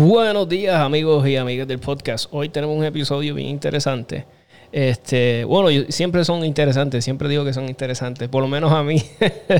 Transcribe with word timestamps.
Buenos 0.00 0.48
días 0.48 0.76
amigos 0.76 1.26
y 1.26 1.34
amigas 1.34 1.66
del 1.66 1.80
podcast. 1.80 2.26
Hoy 2.30 2.50
tenemos 2.50 2.78
un 2.78 2.84
episodio 2.84 3.34
bien 3.34 3.48
interesante. 3.48 4.26
Este, 4.70 5.42
bueno, 5.42 5.86
siempre 5.88 6.24
son 6.24 6.44
interesantes, 6.44 7.02
siempre 7.02 7.28
digo 7.28 7.44
que 7.44 7.52
son 7.52 7.68
interesantes, 7.68 8.28
por 8.28 8.40
lo 8.40 8.46
menos 8.46 8.70
a 8.70 8.84
mí. 8.84 9.02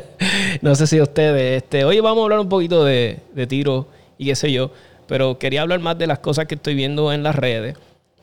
no 0.62 0.76
sé 0.76 0.86
si 0.86 1.00
a 1.00 1.02
ustedes. 1.02 1.64
Este, 1.64 1.84
hoy 1.84 1.98
vamos 1.98 2.20
a 2.20 2.22
hablar 2.22 2.38
un 2.38 2.48
poquito 2.48 2.84
de, 2.84 3.18
de 3.34 3.46
tiro 3.48 3.88
y 4.16 4.26
qué 4.26 4.36
sé 4.36 4.52
yo, 4.52 4.70
pero 5.08 5.40
quería 5.40 5.62
hablar 5.62 5.80
más 5.80 5.98
de 5.98 6.06
las 6.06 6.20
cosas 6.20 6.46
que 6.46 6.54
estoy 6.54 6.76
viendo 6.76 7.12
en 7.12 7.24
las 7.24 7.34
redes. 7.34 7.76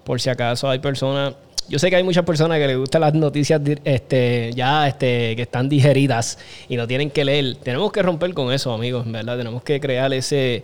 Por 0.05 0.21
si 0.21 0.29
acaso 0.29 0.69
hay 0.69 0.79
personas 0.79 1.33
yo 1.67 1.79
sé 1.79 1.89
que 1.89 1.97
hay 1.97 2.03
muchas 2.03 2.23
personas 2.23 2.59
que 2.59 2.67
les 2.67 2.77
gustan 2.77 3.01
las 3.01 3.13
noticias 3.13 3.59
este, 3.83 4.53
ya 4.55 4.87
este, 4.87 5.35
que 5.35 5.41
están 5.41 5.67
digeridas 5.67 6.37
y 6.69 6.77
no 6.77 6.87
tienen 6.87 7.09
que 7.09 7.25
leer. 7.25 7.57
Tenemos 7.61 7.91
que 7.91 8.01
romper 8.03 8.33
con 8.33 8.53
eso, 8.53 8.71
amigos, 8.71 9.11
¿verdad? 9.11 9.37
Tenemos 9.37 9.63
que 9.63 9.81
crear 9.81 10.13
ese, 10.13 10.63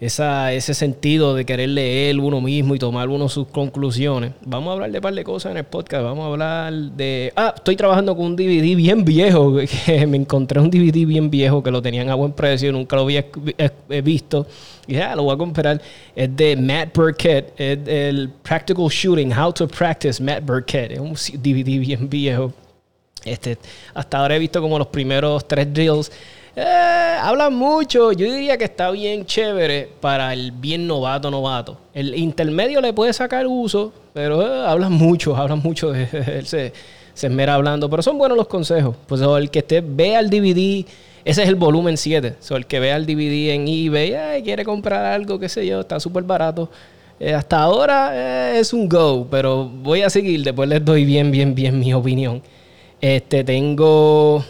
esa, 0.00 0.52
ese 0.52 0.74
sentido 0.74 1.34
de 1.34 1.44
querer 1.44 1.70
leer 1.70 2.20
uno 2.20 2.40
mismo 2.40 2.74
y 2.74 2.78
tomar 2.78 3.08
uno 3.08 3.28
sus 3.28 3.48
conclusiones. 3.48 4.32
Vamos 4.44 4.70
a 4.70 4.72
hablar 4.74 4.92
de 4.92 4.98
un 4.98 5.02
par 5.02 5.14
de 5.14 5.24
cosas 5.24 5.50
en 5.50 5.58
el 5.58 5.64
podcast. 5.64 6.04
Vamos 6.04 6.24
a 6.24 6.28
hablar 6.28 6.72
de. 6.72 7.32
Ah, 7.34 7.52
estoy 7.56 7.74
trabajando 7.74 8.16
con 8.16 8.26
un 8.26 8.36
DVD 8.36 8.76
bien 8.76 9.04
viejo. 9.04 9.56
Que 9.86 10.06
me 10.06 10.16
encontré 10.16 10.60
un 10.60 10.70
DVD 10.70 11.06
bien 11.06 11.30
viejo 11.30 11.62
que 11.62 11.70
lo 11.70 11.80
tenían 11.80 12.10
a 12.10 12.14
buen 12.14 12.32
precio, 12.32 12.70
nunca 12.72 12.96
lo 12.96 13.02
había 13.02 13.24
visto. 14.02 14.46
Y 14.86 14.94
ya, 14.94 15.16
lo 15.16 15.24
voy 15.24 15.34
a 15.34 15.38
comprar. 15.38 15.80
Es 16.14 16.36
de 16.36 16.56
Matt 16.56 16.94
Burkett. 16.94 17.52
Es 17.58 17.78
el 17.86 18.30
Practical 18.42 18.86
Shooting, 18.88 19.32
How 19.32 19.52
to 19.52 19.66
Practice 19.66 20.22
Matt 20.22 20.44
Burkett. 20.44 20.92
Es 20.92 21.00
un 21.00 21.14
DVD 21.42 21.78
bien 21.78 22.08
viejo. 22.08 22.52
Este, 23.24 23.58
hasta 23.94 24.18
ahora 24.18 24.36
he 24.36 24.38
visto 24.38 24.60
como 24.60 24.78
los 24.78 24.88
primeros 24.88 25.46
tres 25.46 25.72
drills 25.72 26.10
eh, 26.56 27.18
hablan 27.20 27.54
mucho. 27.54 28.12
Yo 28.12 28.26
diría 28.32 28.56
que 28.56 28.64
está 28.64 28.90
bien 28.90 29.24
chévere 29.24 29.88
para 30.00 30.32
el 30.32 30.52
bien 30.52 30.86
novato, 30.86 31.30
novato. 31.30 31.78
El 31.94 32.14
intermedio 32.14 32.80
le 32.80 32.92
puede 32.92 33.12
sacar 33.12 33.46
uso, 33.46 33.92
pero 34.12 34.42
eh, 34.42 34.66
hablan 34.66 34.92
mucho, 34.92 35.36
hablan 35.36 35.60
mucho. 35.60 35.94
Él 35.94 36.46
se, 36.46 36.72
se 37.14 37.26
esmera 37.26 37.54
hablando, 37.54 37.90
pero 37.90 38.02
son 38.02 38.18
buenos 38.18 38.38
los 38.38 38.46
consejos. 38.46 38.94
Pues 39.06 39.20
el 39.20 39.50
que 39.50 39.58
esté, 39.60 39.80
vea 39.80 40.20
el 40.20 40.30
DVD, 40.30 40.86
ese 41.24 41.42
es 41.42 41.48
el 41.48 41.56
volumen 41.56 41.96
7. 41.96 42.36
el 42.50 42.66
que 42.66 42.80
vea 42.80 42.96
el 42.96 43.06
DVD 43.06 43.50
en 43.50 43.66
eBay, 43.68 44.42
quiere 44.42 44.64
comprar 44.64 45.04
algo, 45.04 45.38
qué 45.38 45.48
sé 45.48 45.66
yo, 45.66 45.80
está 45.80 46.00
súper 46.00 46.22
barato. 46.22 46.70
Eh, 47.20 47.34
hasta 47.34 47.60
ahora 47.60 48.10
eh, 48.14 48.60
es 48.60 48.72
un 48.72 48.88
go, 48.88 49.26
pero 49.28 49.64
voy 49.68 50.02
a 50.02 50.10
seguir, 50.10 50.44
después 50.44 50.68
les 50.68 50.84
doy 50.84 51.04
bien, 51.04 51.32
bien, 51.32 51.54
bien 51.54 51.78
mi 51.78 51.92
opinión. 51.92 52.40
Este, 53.00 53.42
tengo, 53.42 54.44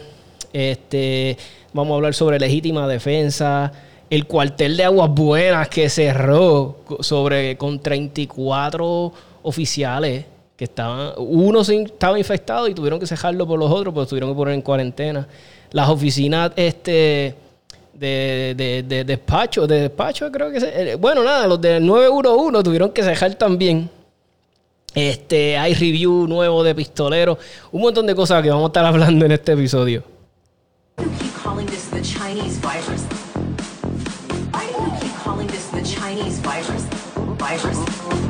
este, 0.53 1.35
Vamos 1.71 1.93
a 1.93 1.95
hablar 1.95 2.13
sobre 2.15 2.39
legítima 2.39 2.87
defensa. 2.87 3.71
El 4.09 4.25
cuartel 4.25 4.75
de 4.75 4.85
Aguas 4.85 5.09
Buenas 5.11 5.67
que 5.69 5.87
cerró 5.87 6.77
sobre, 6.99 7.57
con 7.57 7.79
34 7.79 9.13
oficiales 9.43 10.25
que 10.57 10.63
estaban. 10.63 11.13
Uno 11.17 11.61
estaba 11.61 12.17
infectado 12.17 12.67
y 12.67 12.73
tuvieron 12.73 12.99
que 12.99 13.05
cejarlo 13.05 13.47
por 13.47 13.59
los 13.59 13.71
otros, 13.71 13.93
pues 13.93 14.07
tuvieron 14.07 14.31
que 14.31 14.35
poner 14.35 14.55
en 14.55 14.63
cuarentena. 14.63 15.27
Las 15.71 15.89
oficinas 15.89 16.51
este, 16.55 17.35
de, 17.93 18.83
de, 18.87 19.03
despacho, 19.03 19.67
de 19.67 19.81
despacho 19.81 20.31
creo 20.31 20.49
que... 20.51 20.57
Eh, 20.57 20.95
bueno, 20.95 21.23
nada, 21.23 21.45
los 21.45 21.61
de 21.61 21.79
911 21.79 22.63
tuvieron 22.63 22.89
que 22.89 23.03
cejar 23.03 23.35
también. 23.35 23.87
Este, 24.95 25.55
hay 25.55 25.75
review 25.75 26.25
nuevo 26.27 26.63
de 26.63 26.73
pistoleros. 26.73 27.37
Un 27.71 27.81
montón 27.81 28.07
de 28.07 28.15
cosas 28.15 28.41
que 28.41 28.49
vamos 28.49 28.63
a 28.63 28.67
estar 28.67 28.85
hablando 28.87 29.23
en 29.23 29.33
este 29.33 29.51
episodio. 29.51 30.03
Virus? 37.49 37.77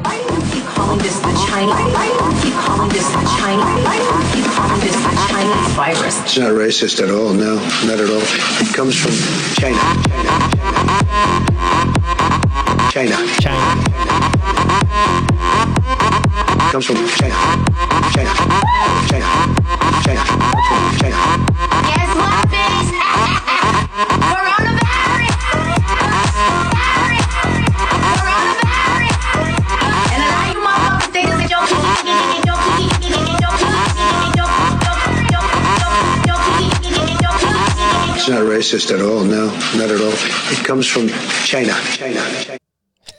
Why 0.05 0.15
do 0.15 0.33
you 0.33 0.39
keep 0.49 0.63
calling 0.63 0.99
this 0.99 1.19
the 1.19 1.33
Chinese? 1.45 1.75
Why 1.91 2.07
do 2.07 2.23
you 2.23 2.31
keep 2.41 2.53
calling 2.53 2.87
this 2.87 3.05
the 3.05 3.19
Chinese? 3.35 3.83
Why 3.83 3.99
do 3.99 4.03
you 4.15 4.23
keep 4.31 4.47
calling 4.55 4.79
this 4.79 4.95
the 4.95 5.11
Chinese 5.27 5.75
virus? 5.75 6.15
It's 6.23 6.37
not 6.37 6.51
racist 6.53 7.03
at 7.03 7.11
all. 7.11 7.33
No, 7.33 7.55
not 7.83 7.99
at 7.99 8.09
all. 8.09 8.23
It 8.63 8.73
comes 8.73 8.95
from 8.95 9.11
China. 9.59 9.75
China. 12.95 13.17
China. 13.43 13.67
It 16.55 16.71
comes 16.71 16.85
from 16.85 16.95
China. 17.19 17.35
China. 18.15 18.31
China. 19.11 19.27
China. 19.99 20.23
China. 20.23 20.23
China. 20.97 21.19
Guess 21.19 21.38
not 38.29 38.43
racist 38.43 38.91
at 38.91 39.01
all. 39.01 39.23
No, 39.23 39.47
not 39.75 39.89
at 39.89 39.99
all. 39.99 40.13
It 40.51 40.65
comes 40.65 40.87
from 40.87 41.07
China. 41.45 41.73
China. 41.97 42.21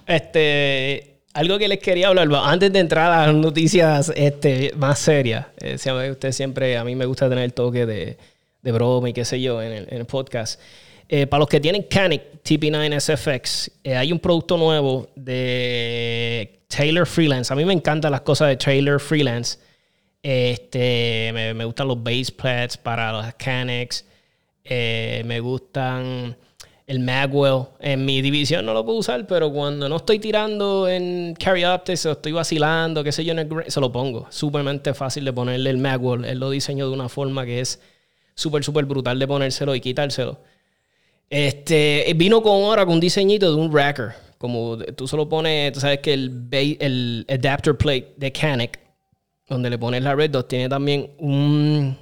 este, 0.08 1.22
algo 1.34 1.58
que 1.58 1.68
les 1.68 1.80
quería 1.80 2.08
hablar 2.08 2.30
antes 2.44 2.72
de 2.72 2.80
entrar 2.80 3.12
a 3.12 3.28
las 3.28 3.36
noticias 3.36 4.12
este, 4.16 4.74
más 4.78 5.00
serias. 5.00 5.48
Eh, 5.60 5.78
usted 6.12 6.32
siempre, 6.32 6.78
a 6.78 6.84
mí 6.84 6.96
me 6.96 7.06
gusta 7.06 7.30
tener 7.30 7.44
el 7.44 7.54
toque 7.54 7.86
de, 7.86 8.18
de 8.62 8.72
broma 8.72 9.10
y 9.10 9.14
qué 9.14 9.26
sé 9.26 9.42
yo 9.42 9.62
en 9.62 9.72
el, 9.72 9.88
en 9.90 9.98
el 9.98 10.06
podcast. 10.06 10.60
Eh, 11.08 11.26
para 11.26 11.40
los 11.40 11.50
que 11.50 11.60
tienen 11.60 11.84
Canic 11.84 12.44
TP9 12.44 13.00
SFX, 13.00 13.72
eh, 13.84 13.96
hay 13.96 14.12
un 14.12 14.20
producto 14.20 14.58
nuevo 14.58 15.10
de 15.16 16.60
Taylor 16.68 17.08
Freelance. 17.08 17.52
A 17.52 17.56
mí 17.56 17.66
me 17.66 17.74
encantan 17.74 18.12
las 18.12 18.22
cosas 18.22 18.50
de 18.50 18.58
Taylor 18.58 19.00
Freelance. 19.00 19.58
Este, 20.22 21.32
me, 21.34 21.66
gustan 21.66 21.88
los 21.88 22.04
base 22.04 22.32
plates 22.32 22.78
para 22.78 23.12
los 23.12 23.34
Canex. 23.36 24.06
Eh, 24.64 25.24
me 25.26 25.40
gustan 25.40 26.36
el 26.88 27.00
Magwell. 27.00 27.66
En 27.80 28.04
mi 28.06 28.22
división 28.22 28.66
no 28.66 28.74
lo 28.74 28.84
puedo 28.84 28.98
usar, 28.98 29.26
pero 29.28 29.52
cuando 29.52 29.88
no 29.88 29.98
estoy 29.98 30.20
tirando 30.20 30.88
en 30.90 31.36
Carry 31.36 31.64
Optics 31.64 32.06
estoy 32.06 32.32
vacilando, 32.34 33.04
qué 33.04 33.12
sé 33.12 33.24
yo, 33.24 33.34
se 33.68 33.80
lo 33.80 33.92
pongo. 33.92 34.28
Súpermente 34.30 34.94
fácil 34.94 35.24
de 35.26 35.34
ponerle 35.34 35.70
el 35.70 35.78
Magwell. 35.78 36.26
Él 36.26 36.40
lo 36.40 36.50
diseñó 36.50 36.88
de 36.88 36.94
una 36.94 37.08
forma 37.08 37.46
que 37.46 37.62
es 37.62 37.80
súper, 38.36 38.64
súper 38.64 38.86
brutal 38.86 39.20
de 39.20 39.28
ponérselo 39.28 39.74
y 39.76 39.82
quitárselo. 39.82 40.40
Este, 41.30 42.12
vino 42.16 42.42
con 42.42 42.64
ahora 42.64 42.86
con 42.86 42.96
un 42.96 43.00
diseñito 43.00 43.56
de 43.56 43.62
un 43.62 43.74
racker. 43.74 44.14
Como 44.38 44.78
tú 44.96 45.08
solo 45.08 45.30
pones, 45.30 45.74
tú 45.74 45.80
sabes 45.80 46.00
que 46.00 46.14
el, 46.14 46.48
el 46.52 47.26
adapter 47.30 47.78
plate 47.78 48.14
de 48.18 48.32
Canik 48.32 48.89
donde 49.50 49.70
le 49.70 49.78
pones 49.78 50.04
la 50.04 50.16
red 50.16 50.30
dot, 50.30 50.48
tiene 50.48 50.70
también 50.70 51.12
un, 51.18 51.98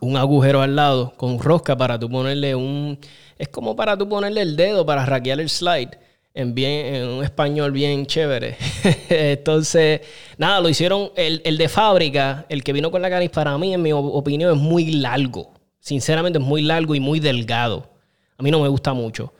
un 0.00 0.16
agujero 0.16 0.60
al 0.62 0.76
lado 0.76 1.14
con 1.16 1.38
rosca 1.38 1.76
para 1.76 1.98
tú 1.98 2.08
ponerle 2.08 2.54
un... 2.54 2.98
Es 3.38 3.48
como 3.48 3.74
para 3.74 3.96
tú 3.96 4.08
ponerle 4.08 4.42
el 4.42 4.56
dedo 4.56 4.86
para 4.86 5.04
hackear 5.04 5.40
el 5.40 5.48
slide 5.48 5.98
en, 6.34 6.54
bien, 6.54 6.94
en 6.94 7.08
un 7.08 7.24
español 7.24 7.72
bien 7.72 8.06
chévere. 8.06 8.56
Entonces, 9.08 10.02
nada, 10.38 10.60
lo 10.60 10.68
hicieron. 10.68 11.10
El, 11.16 11.42
el, 11.44 11.58
de 11.58 11.68
fábrica, 11.68 12.46
el 12.48 12.62
que 12.62 12.72
vino 12.72 12.90
con 12.90 13.02
la 13.02 13.10
canis, 13.10 13.30
para 13.30 13.56
mí, 13.58 13.74
en 13.74 13.82
mi 13.82 13.92
opinión, 13.92 14.52
es 14.52 14.58
muy 14.58 14.92
largo. 14.92 15.52
Sinceramente, 15.80 16.38
es 16.38 16.44
muy 16.44 16.62
largo 16.62 16.94
y 16.94 17.00
muy 17.00 17.20
delgado. 17.20 17.90
A 18.38 18.42
mí 18.42 18.50
no 18.50 18.60
me 18.60 18.68
gusta 18.68 18.92
mucho. 18.92 19.32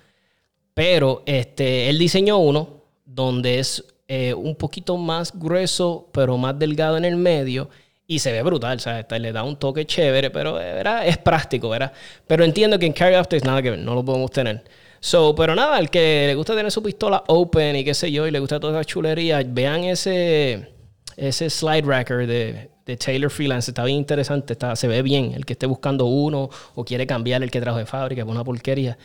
Pero 0.75 1.23
este, 1.27 1.89
él 1.89 1.99
diseñó 1.99 2.39
uno 2.39 2.83
donde 3.05 3.59
es 3.59 3.85
eh, 4.09 4.35
un 4.35 4.57
poquito 4.57 4.97
más 4.97 5.33
grueso, 5.39 6.09
pero 6.13 6.37
más 6.37 6.59
delgado 6.59 6.97
en 6.97 7.05
el 7.05 7.17
medio. 7.17 7.71
Y 8.07 8.19
se 8.19 8.33
ve 8.33 8.43
brutal, 8.43 8.81
sea, 8.81 9.07
le 9.19 9.33
da 9.33 9.43
un 9.43 9.57
toque 9.57 9.87
chévere, 9.87 10.31
pero 10.31 10.61
eh, 10.61 10.83
es 11.07 11.19
práctico, 11.19 11.69
¿verdad? 11.71 11.93
Pero 12.27 12.45
entiendo 12.45 12.79
que 12.79 12.87
en 12.87 12.93
Carry 12.93 13.15
After 13.15 13.45
nada 13.45 13.63
que 13.63 13.71
ver, 13.71 13.79
no 13.79 13.95
lo 13.95 14.05
podemos 14.05 14.31
tener. 14.31 14.65
So, 15.01 15.35
pero 15.35 15.55
nada, 15.55 15.77
al 15.77 15.91
que 15.91 16.27
le 16.29 16.35
gusta 16.35 16.55
tener 16.55 16.71
su 16.71 16.83
pistola 16.83 17.25
open 17.29 17.77
y 17.77 17.85
qué 17.85 17.95
sé 17.95 18.13
yo, 18.13 18.27
y 18.27 18.31
le 18.31 18.39
gusta 18.39 18.61
toda 18.61 18.81
esa 18.81 18.85
chulería, 18.85 19.43
vean 19.45 19.85
ese, 19.85 20.69
ese 21.17 21.51
slide 21.51 21.85
racker 21.85 22.27
de, 22.27 22.71
de 22.87 22.97
Taylor 22.97 23.31
Freelance, 23.31 23.71
está 23.71 23.85
bien 23.85 23.99
interesante, 23.99 24.53
está, 24.53 24.77
se 24.77 24.89
ve 24.89 25.03
bien. 25.03 25.33
El 25.33 25.47
que 25.47 25.55
esté 25.55 25.67
buscando 25.67 26.07
uno 26.07 26.51
o 26.75 26.85
quiere 26.85 27.07
cambiar 27.07 27.43
el 27.43 27.51
que 27.51 27.61
trajo 27.61 27.79
de 27.79 27.87
fábrica, 27.87 28.23
es 28.23 28.29
una 28.29 28.45
porquería. 28.45 28.99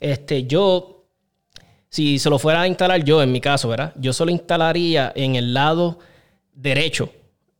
Este, 0.00 0.44
yo 0.44 0.95
si 1.88 2.18
se 2.18 2.30
lo 2.30 2.38
fuera 2.38 2.62
a 2.62 2.68
instalar 2.68 3.04
yo, 3.04 3.22
en 3.22 3.32
mi 3.32 3.40
caso, 3.40 3.68
¿verdad? 3.68 3.92
Yo 3.96 4.12
solo 4.12 4.30
instalaría 4.30 5.12
en 5.14 5.36
el 5.36 5.54
lado 5.54 5.98
derecho, 6.54 7.10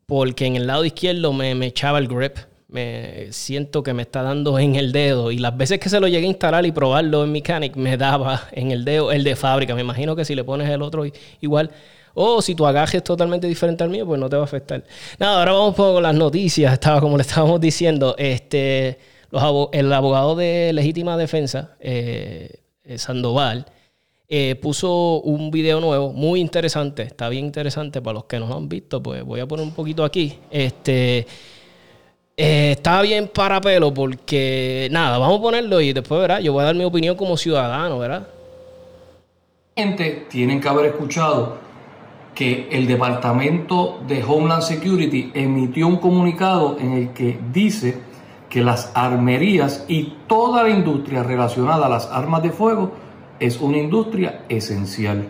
porque 0.07 0.47
en 0.47 0.57
el 0.57 0.67
lado 0.67 0.85
izquierdo 0.85 1.33
me, 1.33 1.53
echaba 1.67 1.99
el 1.99 2.09
grip. 2.09 2.37
Me 2.69 3.33
siento 3.33 3.83
que 3.83 3.95
me 3.95 4.03
está 4.03 4.23
dando 4.23 4.59
en 4.59 4.75
el 4.75 4.91
dedo. 4.91 5.31
Y 5.31 5.39
las 5.39 5.57
veces 5.57 5.79
que 5.79 5.89
se 5.89 6.01
lo 6.01 6.09
llegué 6.09 6.27
a 6.27 6.31
instalar 6.31 6.67
y 6.67 6.73
probarlo 6.73 7.25
en 7.25 7.33
Mechanic, 7.33 7.77
me 7.77 7.97
daba 7.97 8.49
en 8.53 8.73
el 8.73 8.85
dedo 8.85 9.13
el 9.13 9.23
de 9.25 9.37
fábrica. 9.37 9.75
Me 9.75 9.83
imagino 9.83 10.17
que 10.17 10.25
si 10.25 10.35
le 10.35 10.43
pones 10.43 10.69
el 10.69 10.83
otro 10.83 11.05
igual. 11.41 11.71
O 12.15 12.43
si 12.43 12.55
tu 12.55 12.67
agaje 12.67 12.97
es 12.97 13.05
totalmente 13.05 13.47
diferente 13.47 13.85
al 13.85 13.91
mío, 13.91 14.07
pues 14.07 14.19
no 14.19 14.29
te 14.29 14.37
va 14.37 14.43
a 14.43 14.47
afectar. 14.47 14.83
Nada, 15.19 15.39
ahora 15.39 15.53
vamos 15.53 15.75
con 15.75 16.03
las 16.03 16.15
noticias. 16.15 16.73
Estaba 16.73 17.01
como 17.01 17.17
le 17.17 17.23
estábamos 17.23 17.61
diciendo. 17.61 18.17
Este, 18.19 18.99
el 19.73 19.93
abogado 19.93 20.35
de 20.35 20.73
legítima 20.73 21.17
defensa, 21.17 21.77
eh, 21.79 22.61
Sandoval, 22.97 23.67
eh, 24.29 24.57
puso 24.61 25.21
un 25.21 25.51
video 25.51 25.81
nuevo, 25.81 26.13
muy 26.13 26.41
interesante, 26.41 27.03
está 27.03 27.29
bien 27.29 27.45
interesante 27.45 28.03
para 28.03 28.15
los 28.15 28.25
que 28.25 28.41
no 28.41 28.49
lo 28.49 28.57
han 28.57 28.69
visto, 28.69 29.03
pues 29.03 29.23
voy 29.23 29.41
a 29.41 29.47
poner 29.47 29.65
un 29.65 29.73
poquito 29.73 30.05
aquí. 30.05 30.39
Este 30.51 31.27
eh, 32.37 32.73
está 32.73 33.01
bien 33.03 33.31
para 33.33 33.61
pelo 33.61 33.95
porque 33.95 34.89
nada, 34.91 35.19
vamos 35.19 35.39
a 35.39 35.43
ponerlo 35.43 35.81
y 35.81 35.93
después 35.93 36.21
verá, 36.21 36.41
yo 36.41 36.53
voy 36.53 36.63
a 36.63 36.67
dar 36.67 36.75
mi 36.75 36.85
opinión 36.85 37.17
como 37.17 37.37
ciudadano, 37.37 37.99
¿verdad? 37.99 38.29
Gente, 39.77 40.27
tienen 40.29 40.61
que 40.61 40.69
haber 40.69 40.87
escuchado 40.87 41.59
que 42.35 42.69
el 42.71 42.87
Departamento 42.87 44.01
de 44.07 44.25
Homeland 44.25 44.63
Security 44.63 45.31
emitió 45.35 45.87
un 45.87 45.99
comunicado 45.99 46.77
en 46.81 46.93
el 46.93 47.13
que 47.13 47.39
dice 47.53 47.99
que 48.51 48.63
las 48.63 48.91
armerías 48.95 49.85
y 49.89 50.15
toda 50.27 50.65
la 50.65 50.71
industria 50.71 51.23
relacionada 51.23 51.87
a 51.87 51.89
las 51.89 52.07
armas 52.11 52.43
de 52.43 52.51
fuego 52.51 53.06
es 53.41 53.61
una 53.61 53.79
industria 53.79 54.45
esencial. 54.49 55.29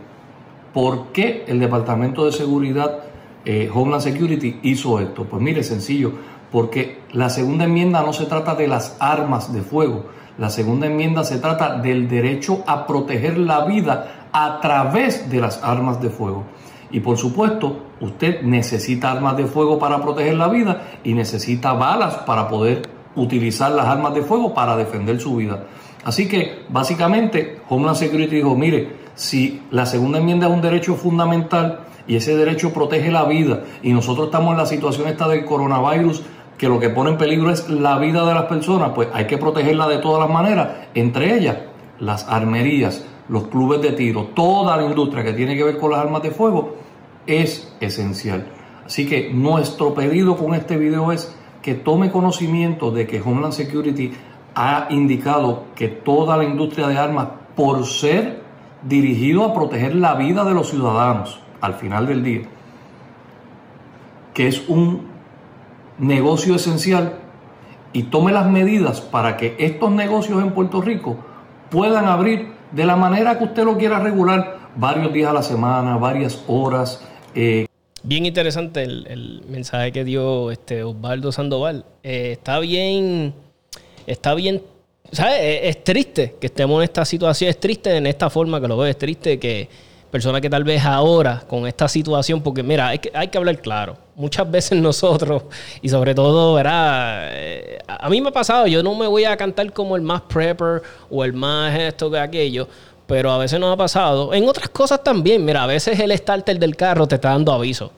¿Por 0.72 1.06
qué 1.12 1.44
el 1.46 1.58
Departamento 1.58 2.24
de 2.26 2.32
Seguridad, 2.32 3.00
eh, 3.44 3.70
Homeland 3.72 4.02
Security, 4.02 4.60
hizo 4.62 5.00
esto? 5.00 5.24
Pues 5.24 5.42
mire, 5.42 5.62
sencillo, 5.62 6.12
porque 6.52 7.00
la 7.12 7.30
segunda 7.30 7.64
enmienda 7.64 8.02
no 8.02 8.12
se 8.12 8.26
trata 8.26 8.54
de 8.54 8.68
las 8.68 8.96
armas 9.00 9.52
de 9.52 9.62
fuego, 9.62 10.06
la 10.38 10.50
segunda 10.50 10.86
enmienda 10.86 11.24
se 11.24 11.38
trata 11.38 11.78
del 11.78 12.08
derecho 12.08 12.62
a 12.66 12.86
proteger 12.86 13.38
la 13.38 13.64
vida 13.64 14.28
a 14.32 14.60
través 14.60 15.30
de 15.30 15.40
las 15.40 15.62
armas 15.62 16.00
de 16.02 16.10
fuego. 16.10 16.44
Y 16.90 17.00
por 17.00 17.16
supuesto, 17.16 17.84
usted 18.00 18.42
necesita 18.42 19.10
armas 19.10 19.36
de 19.36 19.46
fuego 19.46 19.78
para 19.78 20.02
proteger 20.02 20.34
la 20.34 20.48
vida 20.48 20.82
y 21.02 21.14
necesita 21.14 21.72
balas 21.72 22.16
para 22.18 22.48
poder 22.48 22.82
utilizar 23.16 23.72
las 23.72 23.86
armas 23.86 24.14
de 24.14 24.22
fuego 24.22 24.52
para 24.52 24.76
defender 24.76 25.18
su 25.20 25.36
vida. 25.36 25.64
Así 26.06 26.28
que 26.28 26.60
básicamente 26.68 27.58
Homeland 27.68 27.96
Security 27.96 28.36
dijo, 28.36 28.54
mire, 28.54 28.90
si 29.16 29.62
la 29.72 29.86
segunda 29.86 30.20
enmienda 30.20 30.46
es 30.46 30.52
un 30.52 30.62
derecho 30.62 30.94
fundamental 30.94 31.80
y 32.06 32.14
ese 32.14 32.36
derecho 32.36 32.72
protege 32.72 33.10
la 33.10 33.24
vida 33.24 33.64
y 33.82 33.92
nosotros 33.92 34.26
estamos 34.26 34.52
en 34.52 34.58
la 34.58 34.66
situación 34.66 35.08
esta 35.08 35.26
del 35.26 35.44
coronavirus 35.44 36.22
que 36.56 36.68
lo 36.68 36.78
que 36.78 36.90
pone 36.90 37.10
en 37.10 37.18
peligro 37.18 37.50
es 37.50 37.68
la 37.68 37.98
vida 37.98 38.24
de 38.24 38.34
las 38.34 38.44
personas, 38.44 38.92
pues 38.94 39.08
hay 39.12 39.26
que 39.26 39.36
protegerla 39.36 39.88
de 39.88 39.98
todas 39.98 40.20
las 40.20 40.30
maneras, 40.30 40.68
entre 40.94 41.34
ellas 41.34 41.56
las 41.98 42.28
armerías, 42.28 43.04
los 43.28 43.48
clubes 43.48 43.82
de 43.82 43.90
tiro, 43.90 44.28
toda 44.32 44.76
la 44.76 44.84
industria 44.84 45.24
que 45.24 45.32
tiene 45.32 45.56
que 45.56 45.64
ver 45.64 45.76
con 45.76 45.90
las 45.90 45.98
armas 45.98 46.22
de 46.22 46.30
fuego 46.30 46.76
es 47.26 47.74
esencial. 47.80 48.46
Así 48.84 49.08
que 49.08 49.32
nuestro 49.32 49.92
pedido 49.92 50.36
con 50.36 50.54
este 50.54 50.76
video 50.76 51.10
es 51.10 51.34
que 51.62 51.74
tome 51.74 52.12
conocimiento 52.12 52.92
de 52.92 53.08
que 53.08 53.20
Homeland 53.20 53.54
Security 53.54 54.12
ha 54.56 54.86
indicado 54.88 55.64
que 55.74 55.86
toda 55.86 56.36
la 56.38 56.44
industria 56.44 56.88
de 56.88 56.96
armas, 56.96 57.28
por 57.54 57.84
ser 57.86 58.40
dirigido 58.82 59.44
a 59.44 59.54
proteger 59.54 59.94
la 59.94 60.14
vida 60.14 60.44
de 60.44 60.54
los 60.54 60.70
ciudadanos 60.70 61.40
al 61.60 61.74
final 61.74 62.06
del 62.06 62.24
día, 62.24 62.42
que 64.32 64.48
es 64.48 64.66
un 64.68 65.06
negocio 65.98 66.54
esencial 66.54 67.18
y 67.92 68.04
tome 68.04 68.32
las 68.32 68.46
medidas 68.46 69.00
para 69.00 69.36
que 69.36 69.56
estos 69.58 69.90
negocios 69.90 70.42
en 70.42 70.52
Puerto 70.52 70.80
Rico 70.80 71.16
puedan 71.70 72.06
abrir 72.06 72.52
de 72.72 72.84
la 72.84 72.96
manera 72.96 73.38
que 73.38 73.44
usted 73.44 73.64
lo 73.64 73.76
quiera 73.76 73.98
regular, 73.98 74.58
varios 74.74 75.12
días 75.12 75.30
a 75.30 75.34
la 75.34 75.42
semana, 75.42 75.96
varias 75.98 76.42
horas. 76.46 77.06
Eh. 77.34 77.66
Bien 78.02 78.24
interesante 78.24 78.82
el, 78.82 79.42
mensaje 79.48 79.92
que 79.92 80.04
dio 80.04 80.50
este 80.50 80.82
Osvaldo 80.82 81.32
Sandoval. 81.32 81.84
Eh, 82.02 82.32
está 82.32 82.58
bien 82.58 83.34
está 84.06 84.34
bien, 84.34 84.62
¿sabes? 85.12 85.38
Es, 85.40 85.84
triste 85.84 86.36
que 86.40 86.46
estemos 86.46 86.78
en 86.78 86.84
esta 86.84 87.04
situación, 87.04 87.50
es 87.50 87.58
triste 87.58 87.96
en 87.96 88.06
esta 88.06 88.30
forma 88.30 88.60
que 88.60 88.68
lo 88.68 88.76
veo, 88.76 88.86
es 88.86 88.98
triste 88.98 89.38
que 89.38 89.68
personas 90.10 90.40
que 90.40 90.48
tal 90.48 90.64
vez 90.64 90.84
ahora 90.84 91.44
con 91.46 91.66
esta 91.66 91.88
situación, 91.88 92.42
porque 92.42 92.62
mira, 92.62 92.88
hay 92.88 92.98
que, 92.98 93.10
hay 93.12 93.28
que 93.28 93.38
hablar 93.38 93.60
claro. 93.60 93.96
Muchas 94.14 94.50
veces 94.50 94.78
nosotros, 94.80 95.44
y 95.82 95.88
sobre 95.88 96.14
todo, 96.14 96.54
¿verdad? 96.54 97.28
Eh, 97.32 97.78
a 97.86 98.08
mí 98.08 98.20
me 98.20 98.28
ha 98.30 98.32
pasado, 98.32 98.66
yo 98.66 98.82
no 98.82 98.94
me 98.94 99.06
voy 99.06 99.24
a 99.24 99.36
cantar 99.36 99.72
como 99.72 99.96
el 99.96 100.02
más 100.02 100.22
prepper 100.22 100.82
o 101.10 101.24
el 101.24 101.32
más 101.32 101.78
esto 101.78 102.10
que 102.10 102.18
aquello, 102.18 102.68
pero 103.06 103.30
a 103.30 103.38
veces 103.38 103.60
nos 103.60 103.72
ha 103.72 103.76
pasado. 103.76 104.32
En 104.32 104.48
otras 104.48 104.68
cosas 104.68 105.02
también, 105.02 105.44
mira, 105.44 105.64
a 105.64 105.66
veces 105.66 105.98
el 106.00 106.16
starter 106.16 106.58
del 106.58 106.76
carro 106.76 107.06
te 107.06 107.16
está 107.16 107.30
dando 107.30 107.52
aviso 107.52 107.92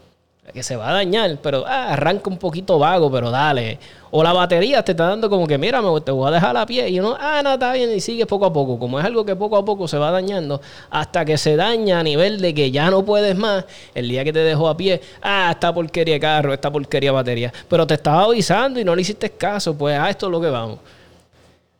que 0.53 0.63
se 0.63 0.77
va 0.77 0.91
a 0.91 0.93
dañar, 0.93 1.39
pero 1.43 1.65
ah, 1.67 1.93
arranca 1.93 2.31
un 2.31 2.39
poquito 2.39 2.79
vago, 2.79 3.11
pero 3.11 3.31
dale. 3.31 3.79
O 4.11 4.23
la 4.23 4.33
batería 4.33 4.83
te 4.83 4.93
está 4.93 5.09
dando 5.09 5.29
como 5.29 5.47
que, 5.47 5.59
mira, 5.59 5.83
te 6.05 6.11
voy 6.11 6.29
a 6.29 6.31
dejar 6.31 6.57
a 6.57 6.65
pie. 6.65 6.89
Y 6.89 6.99
uno, 7.01 7.17
ah, 7.21 7.41
no, 7.43 7.55
está 7.55 7.73
bien, 7.73 7.91
y 7.93 8.01
sigue 8.01 8.27
poco 8.27 8.47
a 8.47 8.53
poco. 8.53 8.79
Como 8.79 8.99
es 8.99 9.05
algo 9.05 9.25
que 9.25 9.37
poco 9.37 9.57
a 9.57 9.65
poco 9.65 9.87
se 9.87 9.99
va 9.99 10.11
dañando, 10.11 10.61
hasta 10.91 11.25
que 11.25 11.37
se 11.37 11.57
daña 11.57 12.01
a 12.01 12.03
nivel 12.03 12.41
de 12.41 12.55
que 12.55 12.71
ya 12.71 12.91
no 12.91 13.05
puedes 13.05 13.37
más, 13.37 13.65
el 13.95 14.09
día 14.09 14.25
que 14.25 14.33
te 14.33 14.41
dejó 14.41 14.69
a 14.69 14.77
pie, 14.77 15.01
ah, 15.23 15.49
esta 15.53 15.73
porquería 15.75 16.15
de 16.15 16.21
carro, 16.21 16.55
esta 16.55 16.71
porquería 16.71 17.11
de 17.11 17.15
batería. 17.15 17.53
Pero 17.69 17.87
te 17.87 17.95
estaba 17.95 18.25
avisando 18.25 18.81
y 18.81 18.85
no 18.85 18.95
le 18.95 19.03
hiciste 19.03 19.31
caso, 19.31 19.77
pues 19.77 19.99
a 19.99 20.09
esto 20.09 20.27
es 20.27 20.33
lo 20.33 20.41
que 20.41 20.49
vamos. 20.49 20.79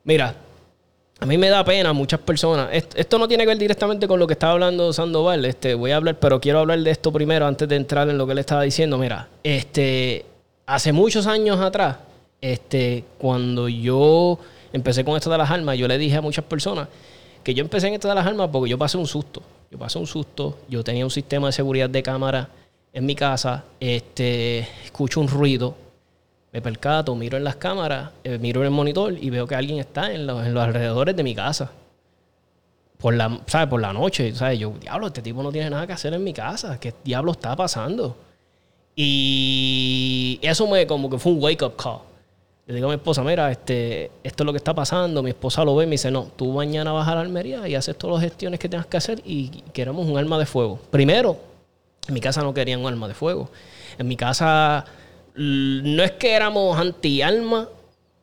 Mira, 0.05 0.35
a 1.21 1.27
mí 1.27 1.37
me 1.37 1.49
da 1.49 1.65
pena 1.65 1.93
muchas 1.93 2.21
personas. 2.21 2.69
Esto 2.73 3.19
no 3.19 3.27
tiene 3.27 3.43
que 3.43 3.49
ver 3.49 3.59
directamente 3.59 4.07
con 4.07 4.21
lo 4.21 4.27
que 4.27 4.35
estaba 4.35 4.53
hablando 4.53 4.93
Sandoval. 4.93 5.45
Este, 5.45 5.75
voy 5.75 5.91
a 5.91 5.97
hablar, 5.97 6.19
pero 6.21 6.41
quiero 6.41 6.61
hablar 6.61 6.79
de 6.79 6.91
esto 6.91 7.13
primero 7.13 7.47
antes 7.47 7.69
de 7.69 7.75
entrar 7.75 8.09
en 8.09 8.17
lo 8.19 8.27
que 8.27 8.33
él 8.33 8.39
estaba 8.39 8.63
diciendo. 8.63 8.99
Mira, 8.99 9.29
este, 9.43 10.25
hace 10.67 10.93
muchos 10.93 11.27
años 11.27 11.61
atrás, 11.61 11.97
este, 12.41 13.05
cuando 13.19 13.69
yo 13.69 14.39
empecé 14.73 15.05
con 15.05 15.17
esto 15.17 15.29
de 15.29 15.39
las 15.39 15.51
armas, 15.51 15.77
yo 15.77 15.89
le 15.89 15.99
dije 15.99 16.17
a 16.17 16.21
muchas 16.21 16.45
personas 16.45 16.87
que 17.43 17.53
yo 17.53 17.63
empecé 17.63 17.89
en 17.89 17.95
esto 17.95 18.09
de 18.09 18.15
las 18.15 18.27
armas 18.27 18.51
porque 18.53 18.71
yo 18.71 18.79
pasé 18.79 18.97
un 18.97 19.07
susto. 19.07 19.43
Yo 19.73 19.79
pasé 19.79 19.99
un 19.99 20.07
susto. 20.07 20.59
Yo 20.69 20.85
tenía 20.85 21.05
un 21.05 21.11
sistema 21.11 21.49
de 21.49 21.53
seguridad 21.53 21.91
de 21.91 22.03
cámara 22.03 22.49
en 22.93 23.05
mi 23.05 23.17
casa. 23.17 23.65
Este, 23.81 24.61
escucho 24.85 25.21
un 25.21 25.27
ruido 25.27 25.75
me 26.59 26.63
percato, 26.63 27.15
miro 27.15 27.37
en 27.37 27.45
las 27.45 27.55
cámaras, 27.55 28.11
eh, 28.25 28.37
miro 28.39 28.63
en 28.63 28.67
el 28.67 28.73
monitor 28.73 29.15
y 29.17 29.31
veo 29.31 29.47
que 29.47 29.55
alguien 29.55 29.79
está 29.79 30.13
en 30.13 30.27
los, 30.27 30.41
alrededores 30.41 31.15
de 31.15 31.23
mi 31.23 31.33
casa. 31.33 31.71
Por 32.99 33.15
la, 33.15 33.41
¿sabes? 33.47 33.69
Por 33.69 33.81
la 33.81 33.93
noche, 33.93 34.35
¿sabes? 34.35 34.59
Yo, 34.59 34.73
diablo, 34.81 35.07
este 35.07 35.23
tipo 35.23 35.41
no 35.41 35.53
tiene 35.53 35.71
nada 35.71 35.87
que 35.87 35.93
hacer 35.93 36.13
en 36.15 36.25
mi 36.25 36.33
casa. 36.33 36.81
¿Qué 36.81 36.93
diablo 37.05 37.31
está 37.31 37.55
pasando? 37.55 38.17
Y 38.97 40.41
eso 40.43 40.67
me 40.67 40.85
como 40.89 41.09
que 41.09 41.19
fue 41.19 41.31
un 41.31 41.41
wake 41.41 41.63
up 41.63 41.77
call. 41.77 42.01
Le 42.67 42.75
digo 42.75 42.89
a 42.89 42.91
mi 42.91 42.97
esposa, 42.97 43.23
mira, 43.23 43.53
este, 43.53 44.11
esto 44.25 44.43
es 44.43 44.47
lo 44.47 44.53
que 44.53 44.57
está 44.57 44.75
pasando. 44.75 45.23
Mi 45.23 45.31
esposa 45.31 45.65
lo 45.65 45.77
ve 45.77 45.85
y 45.85 45.87
me 45.87 45.93
dice, 45.93 46.11
no, 46.11 46.25
tú 46.35 46.53
mañana 46.53 46.91
vas 46.91 47.07
a 47.07 47.15
la 47.15 47.21
Almería 47.21 47.69
y 47.69 47.77
haces 47.77 47.97
todas 47.97 48.21
las 48.21 48.25
gestiones 48.29 48.59
que 48.59 48.69
tengas 48.69 48.87
que 48.87 48.97
hacer 48.97 49.23
y 49.25 49.63
queremos 49.73 50.09
un 50.09 50.19
arma 50.19 50.37
de 50.39 50.47
fuego. 50.47 50.81
Primero, 50.91 51.37
en 52.09 52.15
mi 52.15 52.21
casa 52.21 52.43
no 52.43 52.53
querían 52.53 52.81
un 52.81 52.89
arma 52.89 53.07
de 53.07 53.15
fuego. 53.15 53.49
En 53.97 54.09
mi 54.09 54.17
casa 54.17 54.85
no 55.39 56.03
es 56.03 56.13
que 56.13 56.33
éramos 56.35 56.77
anti-alma, 56.79 57.69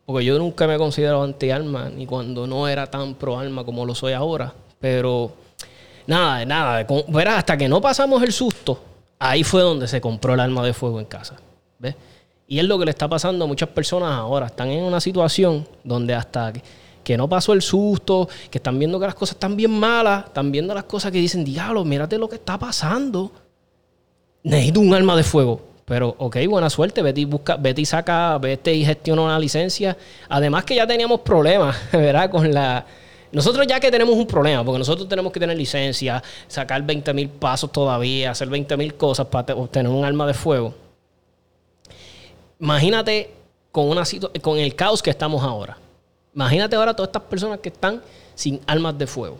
porque 0.05 0.25
yo 0.25 0.37
nunca 0.37 0.67
me 0.67 0.75
he 0.75 0.77
considerado 0.77 1.23
anti-alma, 1.23 1.89
ni 1.89 2.05
cuando 2.05 2.45
no 2.45 2.67
era 2.67 2.87
tan 2.87 3.15
pro-alma 3.15 3.63
como 3.63 3.85
lo 3.85 3.95
soy 3.95 4.13
ahora. 4.13 4.53
Pero 4.79 5.31
nada, 6.05 6.45
nada. 6.45 6.85
Verás, 7.07 7.39
hasta 7.39 7.57
que 7.57 7.69
no 7.69 7.79
pasamos 7.79 8.21
el 8.21 8.33
susto, 8.33 8.81
ahí 9.17 9.43
fue 9.43 9.61
donde 9.61 9.87
se 9.87 10.01
compró 10.01 10.33
el 10.33 10.41
arma 10.41 10.63
de 10.63 10.73
fuego 10.73 10.99
en 10.99 11.05
casa. 11.05 11.37
¿Ves? 11.79 11.95
Y 12.47 12.59
es 12.59 12.65
lo 12.65 12.77
que 12.77 12.85
le 12.85 12.91
está 12.91 13.07
pasando 13.07 13.45
a 13.45 13.47
muchas 13.47 13.69
personas 13.69 14.11
ahora. 14.11 14.47
Están 14.47 14.69
en 14.69 14.83
una 14.83 14.99
situación 14.99 15.65
donde 15.83 16.13
hasta 16.13 16.51
que, 16.51 16.61
que, 17.03 17.17
no 17.17 17.29
pasó 17.29 17.53
el 17.53 17.61
susto, 17.61 18.27
que 18.51 18.57
están 18.57 18.77
viendo 18.77 18.99
que 18.99 19.05
las 19.05 19.15
cosas 19.15 19.35
están 19.35 19.55
bien 19.55 19.71
malas, 19.71 20.25
están 20.25 20.51
viendo 20.51 20.73
las 20.73 20.83
cosas 20.83 21.11
que 21.13 21.17
dicen, 21.17 21.45
diablo, 21.45 21.85
mírate 21.85 22.17
lo 22.17 22.27
que 22.27 22.35
está 22.35 22.59
pasando. 22.59 23.31
Necesito 24.43 24.81
un 24.81 24.93
arma 24.93 25.15
de 25.15 25.23
fuego. 25.23 25.74
Pero, 25.85 26.15
ok, 26.17 26.37
buena 26.49 26.69
suerte. 26.69 27.01
Vete 27.01 27.21
y, 27.21 27.25
busca, 27.25 27.59
saca, 27.85 28.37
vete 28.39 28.73
y 28.73 28.83
gestiona 28.83 29.21
una 29.21 29.39
licencia. 29.39 29.95
Además 30.27 30.65
que 30.65 30.75
ya 30.75 30.87
teníamos 30.87 31.21
problemas, 31.21 31.77
¿verdad? 31.91 32.29
Con 32.29 32.51
la... 32.51 32.85
Nosotros 33.31 33.67
ya 33.67 33.79
que 33.79 33.91
tenemos 33.91 34.15
un 34.15 34.25
problema, 34.25 34.63
porque 34.63 34.79
nosotros 34.79 35.09
tenemos 35.09 35.31
que 35.31 35.39
tener 35.39 35.57
licencia, 35.57 36.23
sacar 36.47 36.81
20 36.81 37.13
mil 37.13 37.29
pasos 37.29 37.71
todavía, 37.71 38.31
hacer 38.31 38.47
20 38.47 38.77
mil 38.77 38.95
cosas 38.95 39.27
para 39.27 39.53
obtener 39.55 39.91
un 39.91 40.05
arma 40.05 40.25
de 40.25 40.33
fuego. 40.33 40.73
Imagínate 42.59 43.31
con, 43.71 43.89
una 43.89 44.03
con 44.41 44.57
el 44.57 44.73
caos 44.73 45.03
que 45.03 45.09
estamos 45.09 45.43
ahora. 45.43 45.77
Imagínate 46.33 46.77
ahora 46.77 46.95
todas 46.95 47.09
estas 47.09 47.23
personas 47.23 47.59
que 47.59 47.69
están 47.69 48.01
sin 48.35 48.61
armas 48.67 48.97
de 48.97 49.05
fuego. 49.05 49.37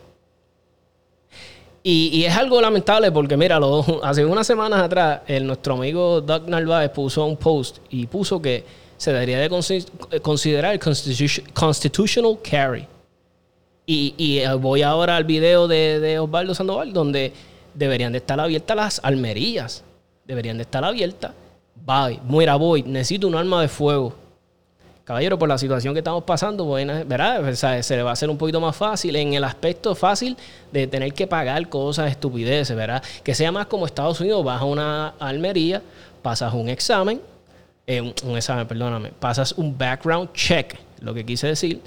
Y, 1.88 2.26
es 2.26 2.36
algo 2.36 2.60
lamentable 2.60 3.12
porque, 3.12 3.38
mira, 3.38 3.60
hace 4.04 4.26
unas 4.26 4.48
semanas 4.48 4.82
atrás, 4.82 5.22
el, 5.28 5.46
nuestro 5.46 5.76
amigo 5.76 6.20
Doug 6.20 6.50
Narváez 6.50 6.90
puso 6.90 7.24
un 7.24 7.38
post 7.38 7.78
y 7.92 8.08
puso 8.08 8.42
que 8.42 8.64
se 8.98 9.14
debería 9.14 9.38
de 9.38 10.20
considerar 10.20 10.74
el 10.74 10.80
constitutional 11.54 12.40
carry. 12.42 12.88
Y, 13.86 14.40
eh, 14.40 14.52
voy 14.56 14.82
ahora 14.82 15.16
al 15.16 15.26
video 15.26 15.68
de, 15.68 16.18
Osvaldo 16.18 16.56
Sandoval, 16.56 16.92
donde 16.92 17.32
deberían 17.76 18.14
de 18.14 18.18
estar 18.18 18.40
abiertas 18.40 18.76
las 18.76 19.00
almerías. 19.04 19.84
Deberían 20.26 20.58
de 20.58 20.64
estar 20.64 20.84
abiertas. 20.84 21.34
Bye, 21.86 22.20
muera 22.24 22.56
voy, 22.56 22.82
necesito 22.82 23.28
un 23.28 23.36
arma 23.36 23.62
de 23.62 23.68
fuego. 23.68 24.16
Caballero, 25.06 25.38
por 25.38 25.48
la 25.48 25.58
situación 25.58 25.94
que 25.94 26.00
estamos 26.00 26.24
pasando, 26.24 26.66
bueno, 26.66 26.94
¿verdad? 27.06 27.54
Se 27.82 27.96
le 27.96 28.04
va 28.04 28.10
a 28.10 28.14
hacer 28.14 28.30
un 28.30 28.38
poquito 28.38 28.60
más 28.60 28.76
fácil 28.76 29.16
en 29.16 29.36
el 29.36 29.44
aspecto 29.44 29.94
fácil 29.94 30.36
de 30.72 30.88
tener 30.88 31.14
que 31.14 31.28
pagar 31.28 31.70
cosas, 31.70 32.10
estupideces, 32.10 32.76
¿verdad? 32.76 33.04
Que 33.24 33.36
sea 33.36 33.52
más 33.52 33.68
como 33.68 33.86
Estados 33.86 34.20
Unidos, 34.20 34.44
vas 34.44 34.62
a 34.62 34.66
una 34.66 35.10
almería, 35.20 35.82
pasas 36.24 36.54
un 36.54 36.70
examen, 36.70 37.22
eh, 37.86 38.02
un, 38.02 38.16
un 38.24 38.36
examen, 38.36 38.68
perdóname, 38.68 39.12
pasas 39.20 39.54
un 39.54 39.78
background 39.78 40.34
check, 40.34 40.76
lo 41.00 41.14
que 41.14 41.24
quise 41.24 41.48
decir, 41.48 41.82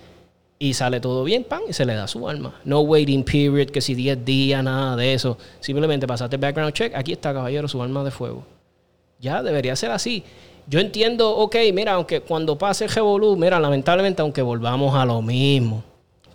y 0.60 0.75
sale 0.75 1.00
todo 1.00 1.25
bien, 1.25 1.42
pan, 1.42 1.62
y 1.68 1.72
se 1.72 1.84
le 1.84 1.94
da 1.94 2.06
su 2.06 2.28
alma. 2.28 2.54
No 2.64 2.80
waiting 2.80 3.25
period, 3.25 3.70
que 3.70 3.80
si 3.80 3.96
10 3.96 4.25
días, 4.25 4.62
nada 4.62 4.94
de 4.94 5.14
eso. 5.14 5.38
Simplemente 5.58 6.06
pasaste 6.06 6.37
background 6.37 6.72
check, 6.72 6.94
aquí 6.94 7.12
está, 7.12 7.32
caballero, 7.32 7.66
su 7.66 7.82
alma 7.82 8.04
de 8.04 8.12
fuego. 8.12 8.44
Ya 9.20 9.42
debería 9.42 9.75
ser 9.75 9.90
así. 9.90 10.25
Yo 10.70 10.80
entiendo, 10.80 11.34
ok, 11.34 11.56
mira, 11.72 11.94
aunque 11.94 12.20
cuando 12.20 12.58
pase 12.58 12.84
el 12.84 12.90
Revolu, 12.90 13.37
mira, 13.37 13.58
lamentablemente, 13.58 14.20
aunque 14.20 14.42
volvamos 14.42 14.94
a 14.94 15.06
lo 15.06 15.22
mismo. 15.22 15.82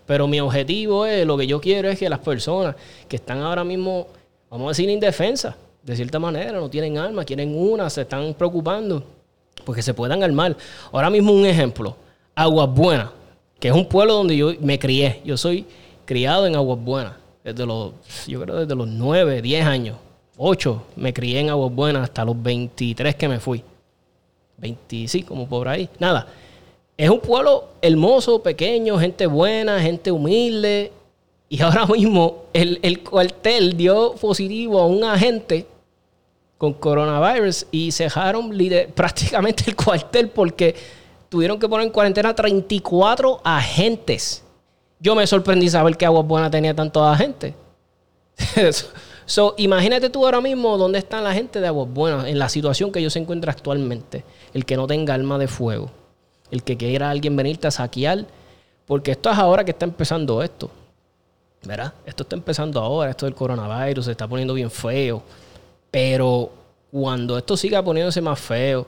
Pero 0.08 0.28
mi 0.28 0.40
objetivo 0.40 1.06
es, 1.06 1.24
lo 1.28 1.38
que 1.38 1.46
yo 1.46 1.62
quiero 1.62 1.88
es 1.88 2.00
que 2.00 2.10
las 2.10 2.18
personas 2.18 2.76
que 3.08 3.18
están 3.18 3.42
ahora 3.42 3.64
mismo, 3.64 4.08
vamos 4.50 4.66
a 4.66 4.70
decir, 4.70 4.90
indefensas, 4.90 5.54
de 5.84 5.96
cierta 5.96 6.18
manera, 6.18 6.54
no 6.54 6.68
tienen 6.68 6.98
alma, 6.98 7.24
quieren 7.24 7.56
una, 7.56 7.92
se 7.92 8.02
están 8.02 8.34
preocupando, 8.34 9.04
porque 9.66 9.84
se 9.84 9.94
puedan 9.94 10.24
armar. 10.24 10.58
Ahora 10.92 11.12
mismo 11.12 11.32
un 11.32 11.46
ejemplo, 11.46 11.96
Aguas 12.34 12.70
Buenas, 12.74 13.10
que 13.60 13.68
es 13.68 13.74
un 13.76 13.88
pueblo 13.88 14.16
donde 14.16 14.36
yo 14.36 14.52
me 14.62 14.80
crié. 14.80 15.22
Yo 15.24 15.38
soy 15.38 15.64
criado 16.06 16.48
en 16.48 16.56
Aguas 16.56 16.80
Buenas, 16.84 17.14
desde 17.44 17.68
los, 17.68 17.92
yo 18.26 18.42
creo 18.42 18.62
desde 18.62 18.74
los 18.74 18.88
9, 18.88 19.44
10 19.44 19.66
años, 19.68 19.98
8, 20.38 20.84
me 20.96 21.14
crié 21.14 21.40
en 21.40 21.52
Aguas 21.52 21.72
Buenas 21.72 22.02
hasta 22.02 22.26
los 22.26 22.42
23 22.42 23.16
que 23.16 23.28
me 23.28 23.40
fui. 23.40 23.64
25, 24.58 25.28
como 25.28 25.48
por 25.48 25.68
ahí. 25.68 25.90
Nada. 26.00 26.28
Es 26.96 27.10
un 27.10 27.20
pueblo 27.20 27.70
hermoso, 27.82 28.42
pequeño, 28.42 28.98
gente 29.00 29.26
buena, 29.26 29.80
gente 29.80 30.12
humilde. 30.12 30.92
Y 31.50 31.62
ahora 31.62 31.86
mismo 31.88 32.44
el, 32.54 32.80
el 32.82 33.02
cuartel 33.02 33.76
dio 33.76 34.14
positivo 34.14 34.80
a 34.80 34.88
un 34.88 35.04
agente 35.04 35.68
con 36.58 36.74
coronavirus 36.74 37.66
y 37.72 37.90
lider- 37.90 38.88
prácticamente 38.94 39.66
el 39.68 39.76
cuartel 39.76 40.30
porque 40.30 40.74
tuvieron 41.28 41.60
que 41.60 41.68
poner 41.68 41.88
en 41.88 41.92
cuarentena 41.92 42.34
34 42.34 43.42
agentes. 43.44 44.44
Yo 45.00 45.16
me 45.16 45.28
sorprendí 45.28 45.68
saber 45.70 45.98
que 45.98 46.06
Aguas 46.06 46.26
Buenas 46.26 46.52
tenía 46.52 46.74
tantos 46.74 47.06
agentes. 47.06 47.54
so, 49.26 49.56
imagínate 49.58 50.10
tú 50.10 50.24
ahora 50.24 50.40
mismo 50.40 50.78
dónde 50.78 51.00
está 51.00 51.20
la 51.20 51.34
gente 51.34 51.60
de 51.60 51.68
Aguas 51.68 51.90
Buenas, 51.92 52.28
en 52.28 52.40
la 52.40 52.48
situación 52.48 52.92
que 52.92 53.00
ellos 53.00 53.12
se 53.12 53.20
encuentran 53.20 53.54
actualmente. 53.54 54.24
El 54.54 54.66
que 54.66 54.78
no 54.78 54.88
tenga 54.88 55.14
alma 55.14 55.38
de 55.38 55.48
fuego. 55.48 55.90
El 56.52 56.64
que 56.64 56.78
quiera 56.78 57.10
alguien 57.10 57.36
venirte 57.36 57.68
a 57.68 57.72
saquear. 57.72 58.26
Porque 58.86 59.12
esto 59.12 59.30
es 59.32 59.38
ahora 59.38 59.64
que 59.64 59.72
está 59.72 59.86
empezando 59.86 60.42
esto. 60.44 60.70
¿Verdad? 61.64 61.94
Esto 62.06 62.24
está 62.24 62.36
empezando 62.36 62.82
ahora, 62.82 63.12
esto 63.12 63.26
del 63.26 63.36
coronavirus 63.36 64.06
se 64.06 64.12
está 64.12 64.28
poniendo 64.28 64.54
bien 64.54 64.70
feo. 64.70 65.24
Pero 65.90 66.52
cuando 66.92 67.38
esto 67.38 67.56
siga 67.56 67.82
poniéndose 67.82 68.22
más 68.22 68.40
feo, 68.40 68.86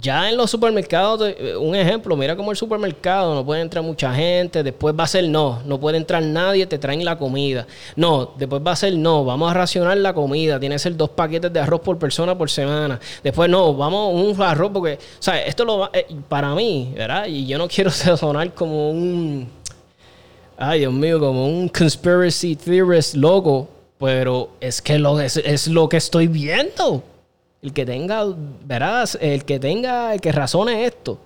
ya 0.00 0.28
en 0.28 0.36
los 0.36 0.50
supermercados, 0.50 1.34
eh, 1.38 1.56
un 1.56 1.74
ejemplo, 1.74 2.16
mira 2.16 2.36
como 2.36 2.50
el 2.50 2.56
supermercado 2.56 3.34
no 3.34 3.46
puede 3.46 3.62
entrar 3.62 3.84
mucha 3.84 4.12
gente, 4.12 4.62
después 4.62 4.94
va 4.98 5.04
a 5.04 5.06
ser 5.06 5.28
no, 5.28 5.62
no 5.64 5.78
puede 5.78 5.96
entrar 5.96 6.22
nadie, 6.22 6.66
te 6.66 6.78
traen 6.78 7.04
la 7.04 7.16
comida. 7.16 7.66
No, 7.94 8.32
después 8.36 8.62
va 8.66 8.72
a 8.72 8.76
ser 8.76 8.94
no, 8.96 9.24
vamos 9.24 9.50
a 9.50 9.54
racionar 9.54 9.96
la 9.98 10.12
comida, 10.12 10.58
tiene 10.58 10.74
que 10.74 10.80
ser 10.80 10.96
dos 10.96 11.10
paquetes 11.10 11.52
de 11.52 11.60
arroz 11.60 11.80
por 11.80 11.98
persona 11.98 12.36
por 12.36 12.50
semana. 12.50 12.98
Después 13.22 13.48
no, 13.48 13.74
vamos 13.74 14.12
un 14.14 14.42
arroz 14.42 14.70
porque, 14.72 14.94
o 14.94 15.22
sea, 15.22 15.40
esto 15.44 15.64
lo 15.64 15.78
va, 15.78 15.90
eh, 15.92 16.06
para 16.28 16.54
mí, 16.54 16.92
¿verdad? 16.94 17.26
Y 17.26 17.46
yo 17.46 17.56
no 17.56 17.68
quiero 17.76 17.90
sonar 17.90 18.52
como 18.54 18.90
un, 18.90 19.48
ay 20.58 20.80
Dios 20.80 20.92
mío, 20.92 21.20
como 21.20 21.46
un 21.46 21.68
conspiracy 21.68 22.56
theorist 22.56 23.14
loco, 23.14 23.68
pero 23.98 24.50
es 24.60 24.82
que 24.82 24.98
lo, 24.98 25.20
es, 25.20 25.36
es 25.36 25.68
lo 25.68 25.88
que 25.88 25.96
estoy 25.96 26.26
viendo. 26.26 27.02
El 27.62 27.72
que 27.72 27.86
tenga, 27.86 28.24
verás, 28.64 29.18
el 29.20 29.44
que 29.44 29.58
tenga, 29.58 30.14
el 30.14 30.20
que 30.20 30.32
razone 30.32 30.84
esto 30.84 31.18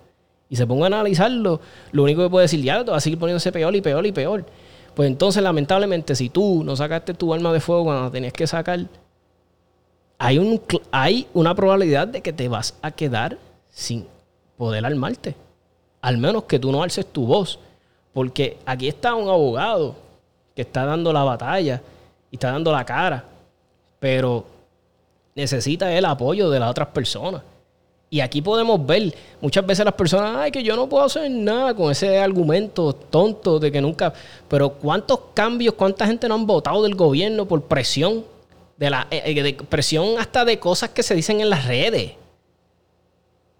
y 0.49 0.55
se 0.57 0.67
ponga 0.67 0.83
a 0.83 0.87
analizarlo, 0.87 1.61
lo 1.91 2.03
único 2.03 2.23
que 2.23 2.29
puede 2.29 2.43
decir, 2.43 2.61
ya, 2.61 2.83
va 2.83 2.97
a 2.97 2.99
seguir 2.99 3.17
poniéndose 3.17 3.53
peor 3.53 3.73
y 3.73 3.81
peor 3.81 4.05
y 4.05 4.11
peor. 4.11 4.45
Pues 4.93 5.07
entonces, 5.07 5.41
lamentablemente, 5.41 6.13
si 6.13 6.29
tú 6.29 6.63
no 6.65 6.75
sacaste 6.75 7.13
tu 7.13 7.33
arma 7.33 7.53
de 7.53 7.61
fuego 7.61 7.85
cuando 7.85 8.03
la 8.03 8.11
tenías 8.11 8.33
que 8.33 8.45
sacar, 8.45 8.81
hay, 10.17 10.37
un, 10.37 10.61
hay 10.91 11.27
una 11.33 11.55
probabilidad 11.55 12.07
de 12.07 12.21
que 12.21 12.33
te 12.33 12.49
vas 12.49 12.75
a 12.81 12.91
quedar 12.91 13.37
sin 13.69 14.05
poder 14.57 14.85
armarte. 14.85 15.35
Al 16.01 16.17
menos 16.17 16.43
que 16.43 16.59
tú 16.59 16.71
no 16.71 16.83
alces 16.83 17.05
tu 17.05 17.25
voz. 17.25 17.59
Porque 18.13 18.57
aquí 18.65 18.89
está 18.89 19.15
un 19.15 19.29
abogado 19.29 19.95
que 20.53 20.63
está 20.63 20.83
dando 20.83 21.13
la 21.13 21.23
batalla 21.23 21.81
y 22.29 22.35
está 22.35 22.51
dando 22.51 22.73
la 22.73 22.85
cara. 22.85 23.23
Pero 23.99 24.45
necesita 25.35 25.91
el 25.95 26.05
apoyo 26.05 26.49
de 26.49 26.59
las 26.59 26.69
otras 26.69 26.89
personas. 26.89 27.41
Y 28.13 28.19
aquí 28.19 28.41
podemos 28.41 28.85
ver 28.85 29.15
muchas 29.39 29.65
veces 29.65 29.85
las 29.85 29.93
personas, 29.93 30.35
ay, 30.35 30.51
que 30.51 30.61
yo 30.61 30.75
no 30.75 30.89
puedo 30.89 31.05
hacer 31.05 31.31
nada 31.31 31.73
con 31.73 31.89
ese 31.91 32.19
argumento 32.19 32.91
tonto 32.91 33.57
de 33.57 33.71
que 33.71 33.79
nunca. 33.79 34.13
Pero 34.49 34.71
¿cuántos 34.73 35.17
cambios, 35.33 35.75
cuánta 35.75 36.05
gente 36.05 36.27
no 36.27 36.35
han 36.35 36.45
votado 36.45 36.83
del 36.83 36.95
gobierno 36.95 37.47
por 37.47 37.61
presión? 37.63 38.25
De 38.75 38.89
la 38.89 39.07
eh, 39.11 39.21
eh, 39.25 39.43
de 39.43 39.53
presión 39.53 40.19
hasta 40.19 40.43
de 40.43 40.59
cosas 40.59 40.89
que 40.89 41.03
se 41.03 41.15
dicen 41.15 41.39
en 41.39 41.49
las 41.49 41.65
redes. 41.65 42.11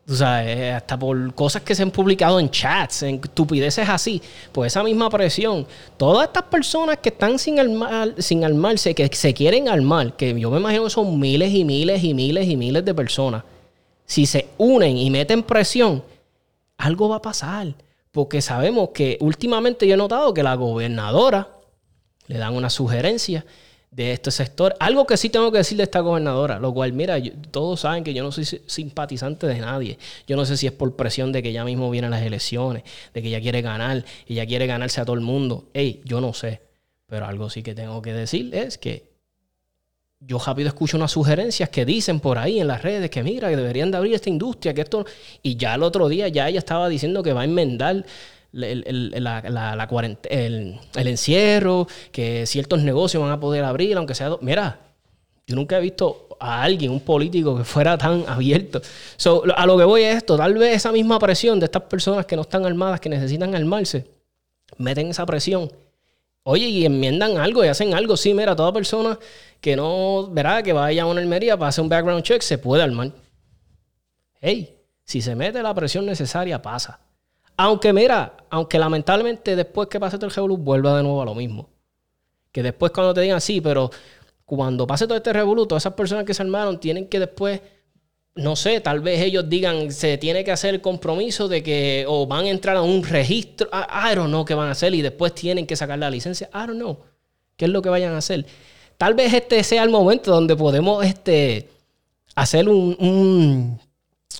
O 0.10 0.14
sea, 0.14 0.44
eh, 0.50 0.72
hasta 0.72 0.98
por 0.98 1.34
cosas 1.36 1.62
que 1.62 1.76
se 1.76 1.84
han 1.84 1.92
publicado 1.92 2.40
en 2.40 2.50
chats, 2.50 3.04
en 3.04 3.16
estupideces 3.16 3.88
así. 3.88 4.22
Pues 4.52 4.74
esa 4.74 4.84
misma 4.84 5.10
presión. 5.10 5.68
Todas 5.96 6.28
estas 6.28 6.44
personas 6.44 6.98
que 6.98 7.10
están 7.10 7.38
sin, 7.38 7.60
armar, 7.60 8.16
sin 8.18 8.44
armarse, 8.44 8.96
que 8.96 9.08
se 9.14 9.34
quieren 9.34 9.70
armar, 9.70 10.16
que 10.16 10.38
yo 10.40 10.50
me 10.50 10.60
imagino 10.60 10.86
que 10.86 10.90
son 10.90 11.20
miles 11.20 11.54
y 11.54 11.64
miles 11.64 12.04
y 12.04 12.14
miles 12.14 12.48
y 12.48 12.58
miles 12.58 12.84
de 12.84 12.94
personas. 12.94 13.44
Si 14.06 14.26
se 14.26 14.50
unen 14.58 14.98
y 14.98 15.10
meten 15.10 15.44
presión, 15.44 16.04
algo 16.78 17.10
va 17.10 17.18
a 17.18 17.22
pasar. 17.22 17.74
Porque 18.12 18.42
sabemos 18.42 18.90
que 18.90 19.18
últimamente 19.22 19.88
yo 19.88 19.94
he 19.94 19.98
notado 19.98 20.34
que 20.34 20.44
la 20.44 20.56
gobernadora 20.56 21.48
le 22.28 22.38
dan 22.38 22.56
una 22.56 22.70
sugerencia 22.70 23.46
de 23.92 24.14
este 24.14 24.32
sector. 24.32 24.74
Algo 24.80 25.06
que 25.06 25.18
sí 25.18 25.30
tengo 25.30 25.52
que 25.52 25.60
decir 25.60 25.78
de 25.78 25.84
esta 25.84 26.00
gobernadora, 26.00 26.60
lo 26.60 26.74
cual, 26.74 26.94
mira, 26.94 27.18
todos 27.52 27.82
saben 27.82 28.04
que 28.04 28.14
yo 28.14 28.24
no 28.24 28.32
soy 28.32 28.46
si- 28.46 28.62
simpatizante 28.66 29.48
de 29.48 29.60
nadie. 29.60 30.00
Yo 30.26 30.38
no 30.38 30.46
sé 30.46 30.56
si 30.56 30.66
es 30.66 30.72
por 30.72 30.96
presión 30.96 31.32
de 31.34 31.44
que 31.44 31.52
ya 31.52 31.66
mismo 31.66 31.92
vienen 31.92 32.12
las 32.12 32.24
elecciones, 32.24 32.84
de 33.14 33.22
que 33.22 33.28
ella 33.28 33.42
quiere 33.42 33.62
ganar 33.62 34.04
y 34.26 34.34
ella 34.34 34.46
quiere 34.46 34.66
ganarse 34.66 35.02
a 35.02 35.06
todo 35.06 35.16
el 35.16 35.22
mundo. 35.22 35.66
Ey, 35.74 36.02
yo 36.06 36.22
no 36.22 36.34
sé. 36.34 36.62
Pero 37.06 37.26
algo 37.26 37.50
sí 37.50 37.62
que 37.62 37.76
tengo 37.76 38.02
que 38.02 38.14
decir 38.14 38.56
es 38.56 38.78
que 38.78 39.12
yo 40.22 40.40
rápido 40.40 40.70
escucho 40.70 40.96
unas 40.96 41.12
sugerencias 41.12 41.68
que 41.68 41.84
dicen 41.84 42.22
por 42.22 42.38
ahí 42.38 42.62
en 42.62 42.68
las 42.68 42.84
redes 42.84 43.10
que 43.10 43.24
mira, 43.24 43.50
que 43.50 43.58
deberían 43.58 43.92
de 43.92 43.98
abrir 43.98 44.14
esta 44.14 44.30
industria, 44.30 44.74
que 44.74 44.82
esto... 44.82 45.06
Y 45.42 45.58
ya 45.58 45.76
el 45.76 45.84
otro 45.84 46.08
día 46.08 46.30
ya 46.30 46.48
ella 46.48 46.60
estaba 46.60 46.88
diciendo 46.88 47.24
que 47.24 47.34
va 47.34 47.42
a 47.42 47.46
enmendar 47.46 48.06
el, 48.54 48.84
el- 48.86 49.24
la- 49.24 49.42
la- 49.42 49.90
el- 50.30 50.80
el 50.96 51.08
encierro, 51.08 51.88
que 52.12 52.46
ciertos 52.46 52.82
negocios 52.84 53.22
van 53.22 53.32
a 53.32 53.40
poder 53.40 53.64
abrir, 53.64 53.98
aunque 53.98 54.16
sea... 54.16 54.32
Mira, 54.42 54.80
yo 55.48 55.56
nunca 55.56 55.78
he 55.78 55.82
visto 55.82 56.28
a 56.40 56.64
alguien, 56.64 56.92
un 56.92 57.02
político, 57.02 57.58
que 57.58 57.64
fuera 57.64 57.98
tan 57.98 58.24
abierto. 58.28 58.82
So, 59.18 59.44
a 59.56 59.66
lo 59.66 59.78
que 59.78 59.84
voy 59.84 60.04
es 60.04 60.18
esto, 60.18 60.38
tal 60.38 60.54
vez 60.56 60.76
esa 60.76 60.92
misma 60.92 61.20
presión 61.20 61.60
de 61.60 61.66
estas 61.66 61.84
personas 61.84 62.26
que 62.26 62.36
no 62.36 62.42
están 62.44 62.66
armadas, 62.66 63.00
que 63.00 63.10
necesitan 63.10 63.54
armarse, 63.56 64.06
meten 64.78 65.10
esa 65.10 65.26
presión 65.26 65.72
Oye, 66.44 66.66
y 66.68 66.86
enmiendan 66.86 67.38
algo 67.38 67.64
y 67.64 67.68
hacen 67.68 67.94
algo. 67.94 68.18
Sí, 68.18 68.34
mira, 68.34 68.56
toda 68.56 68.74
persona 68.74 69.18
que 69.60 69.76
no, 69.76 70.28
verá, 70.32 70.64
que 70.64 70.74
vaya 70.74 71.04
a 71.04 71.06
una 71.06 71.22
almería 71.22 71.56
para 71.56 71.70
hacer 71.70 71.84
un 71.84 71.90
background 71.90 72.24
check, 72.24 72.42
se 72.42 72.58
puede 72.58 72.82
armar. 72.82 73.12
Hey, 74.40 74.76
si 75.06 75.22
se 75.22 75.36
mete 75.36 75.62
la 75.62 75.74
presión 75.76 76.06
necesaria, 76.06 76.60
pasa. 76.60 77.00
Aunque, 77.62 77.94
mira, 77.94 78.38
aunque 78.50 78.80
lamentablemente 78.80 79.56
después 79.56 79.88
que 79.88 80.00
pase 80.00 80.18
todo 80.18 80.26
el 80.26 80.34
revolú, 80.34 80.58
vuelva 80.58 80.98
de 80.98 81.04
nuevo 81.04 81.22
a 81.22 81.26
lo 81.26 81.36
mismo. 81.36 81.70
Que 82.52 82.64
después 82.64 82.92
cuando 82.92 83.14
te 83.14 83.22
digan, 83.22 83.40
sí, 83.40 83.62
pero 83.62 83.92
cuando 84.46 84.88
pase 84.88 85.06
todo 85.06 85.16
este 85.16 85.32
revolú, 85.32 85.68
todas 85.68 85.84
esas 85.84 85.94
personas 85.94 86.26
que 86.26 86.34
se 86.34 86.42
armaron 86.42 86.80
tienen 86.80 87.08
que 87.08 87.20
después 87.20 87.62
no 88.34 88.56
sé, 88.56 88.82
tal 88.82 89.02
vez 89.02 89.22
ellos 89.22 89.48
digan, 89.48 89.92
se 89.92 90.18
tiene 90.18 90.44
que 90.44 90.52
hacer 90.52 90.74
el 90.74 90.82
compromiso 90.82 91.48
de 91.48 91.62
que 91.62 92.06
o 92.08 92.26
van 92.26 92.46
a 92.46 92.50
entrar 92.50 92.78
a 92.78 92.82
un 92.82 93.04
registro, 93.04 93.70
I, 93.72 94.16
don't 94.16 94.30
know 94.30 94.44
qué 94.44 94.56
van 94.56 94.70
a 94.70 94.72
hacer 94.72 94.96
y 94.96 95.04
después 95.04 95.36
tienen 95.36 95.68
que 95.68 95.76
sacar 95.76 96.00
la 96.00 96.10
licencia, 96.10 96.50
I 96.56 96.66
don't 96.66 96.80
know 96.80 96.98
qué 97.58 97.66
es 97.66 97.72
lo 97.72 97.84
que 97.84 97.90
vayan 97.90 98.14
a 98.14 98.18
hacer. 98.18 98.48
Tal 98.98 99.14
vez 99.14 99.34
este 99.34 99.64
sea 99.64 99.84
el 99.84 99.90
momento 99.92 100.32
donde 100.32 100.56
podemos 100.56 101.06
este, 101.06 101.70
hacer 102.34 102.68
un, 102.68 103.78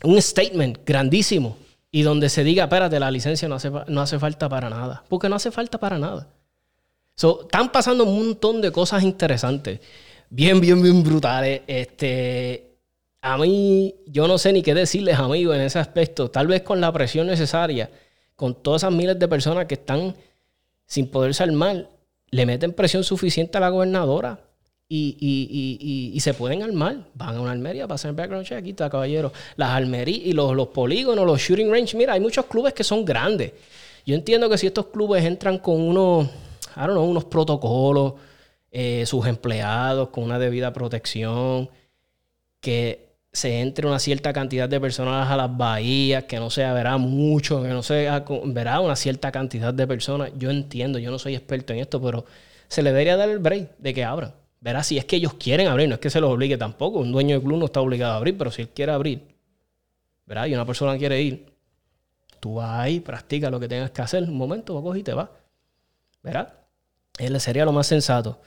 un 0.04 0.22
statement 0.22 0.80
grandísimo 0.84 1.58
y 1.92 2.04
donde 2.04 2.30
se 2.30 2.44
diga, 2.44 2.64
espérate, 2.64 3.00
la 3.00 3.12
licencia 3.12 3.48
no 3.48 3.56
hace, 3.56 3.70
no 3.88 4.02
hace 4.02 4.18
falta 4.18 4.48
para 4.48 4.70
nada, 4.70 5.04
porque 5.10 5.28
no 5.28 5.36
hace 5.36 5.52
falta 5.52 5.78
para 5.78 6.00
nada. 6.00 6.30
So, 7.16 7.42
están 7.42 7.72
pasando 7.72 8.06
un 8.06 8.16
montón 8.16 8.62
de 8.62 8.72
cosas 8.72 9.04
interesantes, 9.04 9.82
bien, 10.30 10.62
bien, 10.62 10.82
bien 10.82 11.04
brutales. 11.04 11.62
Este, 11.68 12.78
a 13.22 13.38
mí, 13.38 13.94
yo 14.08 14.28
no 14.28 14.38
sé 14.38 14.54
ni 14.54 14.64
qué 14.64 14.74
decirles, 14.74 15.20
amigos, 15.20 15.56
en 15.56 15.62
ese 15.62 15.80
aspecto. 15.80 16.32
Tal 16.32 16.48
vez 16.48 16.62
con 16.62 16.80
la 16.80 16.92
presión 16.92 17.28
necesaria, 17.28 17.92
con 18.36 18.56
todas 18.56 18.84
esas 18.84 18.94
miles 18.94 19.20
de 19.20 19.28
personas 19.28 19.66
que 19.66 19.76
están 19.76 20.16
sin 20.86 21.08
poderse 21.12 21.44
armar, 21.44 21.90
le 22.32 22.46
meten 22.46 22.74
presión 22.74 23.04
suficiente 23.04 23.58
a 23.58 23.62
la 23.62 23.70
gobernadora 23.70 24.40
y, 24.94 25.16
y, 25.22 25.78
y, 25.80 26.12
y 26.14 26.20
se 26.20 26.34
pueden 26.34 26.64
armar. 26.64 26.98
Van 27.14 27.38
a 27.38 27.40
una 27.40 27.52
almería 27.52 27.88
para 27.88 27.96
hacer 27.96 28.12
background 28.12 28.46
check. 28.46 28.58
Aquí 28.58 28.72
está, 28.72 28.90
caballero. 28.90 29.32
Las 29.56 29.70
almerías 29.70 30.26
y 30.26 30.34
los, 30.34 30.54
los 30.54 30.68
polígonos, 30.68 31.26
los 31.26 31.40
shooting 31.40 31.72
range. 31.72 31.96
Mira, 31.96 32.14
hay 32.14 32.20
muchos 32.20 32.46
clubes 32.48 32.74
que 32.74 32.84
son 32.84 33.06
grandes. 33.06 33.54
Yo 34.06 34.16
entiendo 34.16 34.50
que 34.50 34.58
si 34.58 34.68
estos 34.68 34.88
clubes 34.88 35.24
entran 35.24 35.60
con 35.60 35.80
unos, 35.80 36.26
I 36.76 36.88
don't 36.88 36.98
unos 36.98 37.24
protocolos, 37.24 38.16
eh, 38.70 39.06
sus 39.06 39.26
empleados 39.28 40.10
con 40.10 40.26
una 40.26 40.38
debida 40.38 40.74
protección, 40.74 41.70
que 42.60 43.12
se 43.32 43.62
entre 43.62 43.88
una 43.88 43.98
cierta 44.00 44.34
cantidad 44.34 44.68
de 44.68 44.82
personas 44.82 45.30
a 45.30 45.38
las 45.38 45.56
bahías, 45.56 46.26
que 46.26 46.38
no 46.38 46.50
sea, 46.50 46.74
verá 46.74 46.98
mucho, 46.98 47.64
que 47.64 47.70
no 47.70 47.82
sea, 47.82 48.26
verá 48.44 48.82
una 48.82 48.98
cierta 48.98 49.32
cantidad 49.32 49.74
de 49.74 49.88
personas. 49.88 50.32
Yo 50.38 50.50
entiendo, 50.50 51.00
yo 51.00 51.12
no 51.12 51.18
soy 51.18 51.36
experto 51.36 51.72
en 51.72 51.80
esto, 51.80 52.02
pero 52.02 52.26
se 52.68 52.82
le 52.82 52.92
debería 52.92 53.16
dar 53.16 53.30
el 53.30 53.40
break 53.40 53.78
de 53.78 53.94
que 53.94 54.04
abra. 54.04 54.41
Verá, 54.62 54.84
si 54.84 54.98
es 55.00 55.06
que 55.06 55.16
ellos 55.16 55.34
quieren 55.34 55.68
abrir, 55.68 55.90
no 55.90 55.96
es 55.96 56.00
que 56.00 56.12
se 56.12 56.22
los 56.22 56.32
obligue 56.32 56.56
tampoco. 56.56 57.00
Un 57.00 57.12
dueño 57.12 57.36
de 57.36 57.44
club 57.44 57.58
no 57.58 57.66
está 57.66 57.82
obligado 57.82 58.14
a 58.14 58.18
abrir, 58.18 58.38
pero 58.38 58.52
si 58.52 58.62
él 58.62 58.70
quiere 58.70 58.92
abrir, 58.92 59.28
verá, 60.28 60.48
y 60.48 60.54
una 60.54 60.66
persona 60.66 60.98
quiere 60.98 61.20
ir, 61.20 61.52
tú 62.40 62.56
vas 62.56 62.80
ahí, 62.80 63.00
practica 63.00 63.50
lo 63.50 63.60
que 63.60 63.68
tengas 63.68 63.90
que 63.90 64.02
hacer, 64.04 64.24
un 64.24 64.38
momento, 64.38 64.80
coges 64.82 65.02
y 65.02 65.04
te 65.04 65.14
vas. 65.14 65.30
Verá, 66.22 66.64
él 67.18 67.40
sería 67.42 67.66
lo 67.66 67.72
más 67.72 67.88
sensato. 67.88 68.40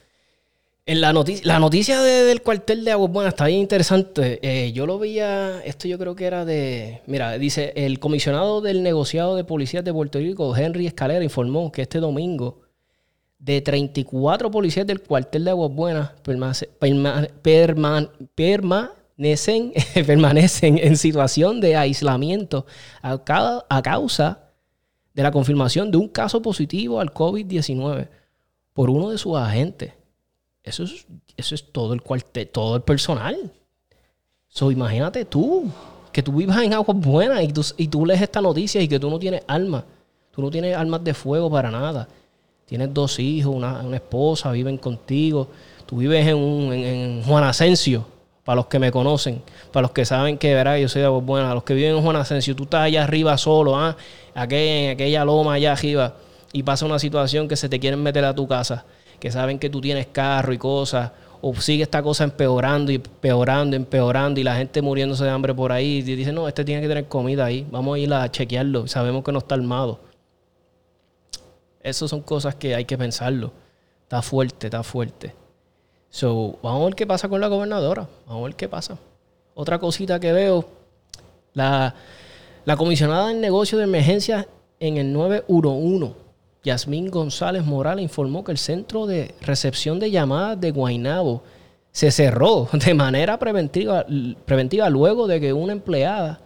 En 0.87 1.00
la, 1.00 1.12
noticia, 1.12 1.47
la 1.47 1.59
noticia 1.59 2.00
del 2.02 2.42
cuartel 2.42 2.85
de 2.85 2.92
Aguas 2.92 3.11
Buenas 3.11 3.33
está 3.33 3.47
bien 3.47 3.61
interesante. 3.61 4.38
Eh, 4.42 4.71
yo 4.73 4.87
lo 4.87 4.99
veía, 4.99 5.62
esto 5.64 5.88
yo 5.88 5.99
creo 5.99 6.14
que 6.14 6.26
era 6.26 6.44
de. 6.44 7.00
Mira, 7.06 7.38
dice: 7.38 7.73
el 7.75 7.99
comisionado 7.99 8.61
del 8.61 8.83
negociado 8.83 9.35
de 9.35 9.44
policías 9.44 9.83
de 9.83 9.94
Puerto 9.94 10.18
Rico, 10.18 10.54
Henry 10.54 10.87
Escalera, 10.87 11.25
informó 11.25 11.73
que 11.73 11.83
este 11.83 12.00
domingo, 12.00 12.61
de 13.45 13.61
34 13.61 14.51
policías 14.51 14.87
del 14.87 15.03
cuartel 15.03 15.45
de 15.45 15.51
Aguas 15.51 15.71
Buenas 15.71 16.13
permanecen, 16.23 16.71
permanecen 20.07 20.79
en 20.79 20.97
situación 20.97 21.61
de 21.61 21.77
aislamiento 21.77 22.65
a, 23.03 23.21
a 23.69 23.83
causa 23.83 24.49
de 25.13 25.23
la 25.23 25.31
confirmación 25.31 25.91
de 25.91 25.99
un 25.99 26.09
caso 26.09 26.41
positivo 26.41 27.01
al 27.01 27.13
COVID-19 27.13 28.09
por 28.73 28.89
uno 28.89 29.11
de 29.11 29.19
sus 29.19 29.37
agentes. 29.37 29.93
Eso 30.63 30.85
es, 30.85 31.07
eso 31.37 31.55
es 31.55 31.71
todo 31.71 31.93
el 31.93 32.01
cuartel, 32.01 32.49
todo 32.49 32.77
el 32.77 32.83
personal. 32.83 33.53
So, 34.49 34.71
imagínate 34.71 35.27
tú, 35.27 35.71
que 36.13 36.23
tú 36.23 36.33
vivas 36.33 36.63
en 36.63 36.73
aguas 36.73 36.97
buenas 36.97 37.43
y 37.45 37.49
tú, 37.49 37.63
y 37.77 37.89
tú 37.89 38.07
lees 38.07 38.23
esta 38.23 38.41
noticia 38.41 38.81
y 38.81 38.89
que 38.89 38.99
tú 38.99 39.11
no 39.11 39.19
tienes 39.19 39.43
armas. 39.47 39.85
Tú 40.31 40.41
no 40.41 40.51
tienes 40.51 40.75
armas 40.75 41.05
de 41.05 41.13
fuego 41.13 41.51
para 41.51 41.71
nada. 41.71 42.09
Tienes 42.75 42.93
dos 42.93 43.21
hijos, 43.21 43.54
una, 43.54 43.83
una 43.83 43.95
esposa, 43.95 44.50
viven 44.50 44.78
contigo. 44.78 45.47
Tú 45.87 45.99
vives 45.99 46.26
en, 46.26 46.35
un, 46.35 46.73
en, 46.73 47.23
Juan 47.23 47.45
Asensio, 47.45 48.04
para 48.43 48.57
los 48.57 48.66
que 48.66 48.81
me 48.81 48.90
conocen, 48.90 49.43
para 49.71 49.83
los 49.83 49.93
que 49.93 50.04
saben 50.04 50.37
que 50.38 50.52
verá, 50.52 50.76
yo 50.76 50.88
soy 50.88 51.02
de 51.02 51.07
buenas. 51.07 51.54
Los 51.54 51.62
que 51.62 51.75
viven 51.75 51.95
en 51.95 52.02
Juan 52.02 52.16
Asensio, 52.16 52.57
tú 52.57 52.64
estás 52.64 52.81
allá 52.81 53.04
arriba 53.04 53.38
solo, 53.38 53.78
¿ah? 53.78 53.97
en 54.35 54.90
aquella 54.90 55.25
loma 55.25 55.52
allá 55.52 55.71
arriba, 55.71 56.16
y 56.52 56.64
pasa 56.64 56.85
una 56.85 56.99
situación 56.99 57.47
que 57.47 57.54
se 57.54 57.69
te 57.69 57.78
quieren 57.78 58.02
meter 58.02 58.25
a 58.25 58.35
tu 58.35 58.49
casa 58.49 58.85
que 59.21 59.31
saben 59.31 59.61
que 59.61 59.71
tú 59.71 59.81
tienes 59.81 60.09
carro 60.09 60.52
y 60.52 60.59
cosas, 60.59 61.12
o 61.43 61.54
sigue 61.54 61.85
esta 61.85 62.02
cosa 62.02 62.25
empeorando 62.25 62.90
y 62.90 62.97
empeorando, 62.97 63.76
empeorando, 63.76 64.40
y 64.40 64.43
la 64.43 64.57
gente 64.57 64.83
muriéndose 64.83 65.23
de 65.23 65.31
hambre 65.31 65.54
por 65.54 65.71
ahí, 65.71 65.99
y 65.99 66.02
dice, 66.02 66.33
no, 66.33 66.49
este 66.49 66.64
tiene 66.64 66.83
que 66.83 66.88
tener 66.88 67.07
comida 67.07 67.45
ahí, 67.45 67.64
vamos 67.71 67.95
a 67.95 67.99
ir 68.00 68.12
a 68.12 68.28
chequearlo, 68.28 68.88
sabemos 68.88 69.23
que 69.23 69.31
no 69.31 69.38
está 69.38 69.54
armado. 69.54 70.00
Esas 71.85 72.11
son 72.11 72.23
cosas 72.23 72.57
que 72.57 72.75
hay 72.75 72.85
que 72.85 72.99
pensarlo. 72.99 73.53
Está 74.03 74.23
fuerte, 74.23 74.67
está 74.67 74.83
fuerte. 74.83 75.35
So, 76.11 76.59
vamos 76.62 76.83
a 76.83 76.85
ver 76.87 76.95
qué 76.97 77.07
pasa 77.07 77.29
con 77.29 77.41
la 77.41 77.47
gobernadora. 77.47 78.09
Vamos 78.26 78.42
a 78.42 78.44
ver 78.47 78.57
qué 78.57 78.68
pasa. 78.68 78.99
Otra 79.55 79.79
cosita 79.79 80.18
que 80.18 80.33
veo, 80.33 80.68
la, 81.53 81.94
la 82.64 82.77
comisionada 82.77 83.31
en 83.31 83.40
negocio 83.40 83.79
de 83.79 83.85
emergencia 83.85 84.49
en 84.81 84.97
el 84.97 85.12
911 85.12 86.25
Yasmín 86.64 87.11
González 87.11 87.64
Morales 87.64 88.03
informó 88.03 88.42
que 88.42 88.53
el 88.53 88.59
centro 88.59 89.07
de 89.07 89.35
recepción 89.42 90.01
de 90.01 90.11
llamadas 90.11 90.59
de 90.59 90.70
Guainabo 90.70 91.42
se 91.92 92.11
cerró 92.11 92.68
de 92.73 92.94
manera 92.94 93.38
preventiva, 93.38 94.07
preventiva 94.47 94.88
luego 94.88 95.27
de 95.27 95.40
que 95.40 95.53
una 95.53 95.75
empleada 95.75 96.40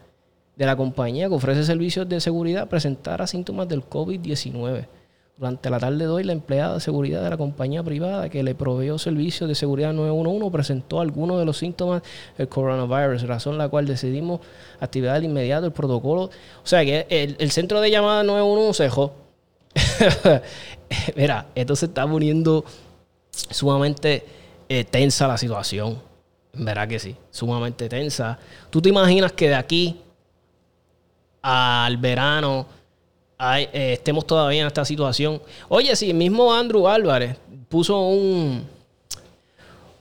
de 0.57 0.67
la 0.67 0.77
compañía 0.77 1.29
que 1.29 1.35
ofrece 1.35 1.63
servicios 1.63 2.09
de 2.09 2.21
seguridad 2.21 2.69
presentara 2.69 3.29
síntomas 3.29 3.69
del 3.69 3.89
COVID-19. 3.89 4.87
Durante 5.39 5.71
la 5.71 5.79
tarde 5.79 5.99
de 5.99 6.09
hoy, 6.09 6.25
la 6.25 6.33
empleada 6.33 6.75
de 6.75 6.81
seguridad 6.81 7.23
de 7.23 7.31
la 7.31 7.37
compañía 7.37 7.83
privada 7.85 8.29
que 8.29 8.43
le 8.43 8.57
proveyó 8.57 8.99
servicios 8.99 9.49
de 9.49 9.55
seguridad 9.55 9.93
911 9.93 10.51
presentó 10.51 11.01
algunos 11.01 11.39
de 11.39 11.45
los 11.45 11.57
síntomas 11.57 12.03
del 12.37 12.49
coronavirus, 12.49 13.23
razón 13.23 13.57
la 13.57 13.69
cual 13.69 13.87
decidimos 13.87 14.41
activar 14.81 15.21
de 15.21 15.27
inmediato 15.27 15.67
el 15.67 15.73
protocolo. 15.73 16.23
O 16.25 16.67
sea 16.67 16.85
que 16.85 17.07
el, 17.09 17.37
el 17.39 17.51
centro 17.53 17.81
de 17.81 17.91
llamada 17.91 18.25
911 18.25 18.77
se 18.77 18.83
dejó 18.83 19.13
Mira, 21.17 21.47
esto 21.55 21.77
se 21.77 21.87
está 21.87 22.07
poniendo 22.07 22.65
sumamente 23.31 24.25
eh, 24.69 24.85
tensa 24.85 25.29
la 25.29 25.39
situación. 25.39 26.01
Verá 26.53 26.87
que 26.87 26.99
sí, 26.99 27.15
sumamente 27.31 27.89
tensa. 27.89 28.39
¿Tú 28.71 28.81
te 28.81 28.89
imaginas 28.89 29.33
que 29.33 29.49
de 29.49 29.55
aquí 29.55 30.01
al 31.43 31.97
verano 31.99 32.67
eh, 33.41 33.93
estemos 33.95 34.27
todavía 34.27 34.63
en 34.63 34.67
esta 34.67 34.85
situación? 34.85 35.41
Oye, 35.69 35.95
sí, 35.97 36.13
mismo 36.13 36.53
Andrew 36.53 36.89
Álvarez 36.89 37.37
puso 37.69 38.01
un, 38.01 38.67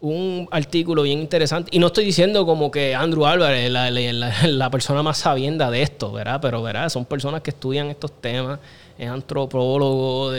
un 0.02 0.48
artículo 0.52 1.04
bien 1.04 1.20
interesante. 1.20 1.70
Y 1.74 1.80
no 1.80 1.88
estoy 1.88 2.06
diciendo 2.06 2.46
como 2.46 2.72
que 2.72 2.96
Andrew 2.96 3.26
Álvarez 3.26 3.66
es 3.66 3.72
la, 3.72 3.92
la, 3.92 4.70
persona 4.70 5.04
más 5.04 5.18
sabienda 5.18 5.70
de 5.70 5.82
esto, 5.82 6.12
¿verdad? 6.12 6.40
Pero, 6.42 6.62
¿verdad? 6.62 6.90
Son 6.90 7.06
personas 7.06 7.42
que 7.42 7.52
estudian 7.52 7.88
estos 7.88 8.12
temas 8.22 8.60
es 8.98 9.10
antropólogo 9.10 10.32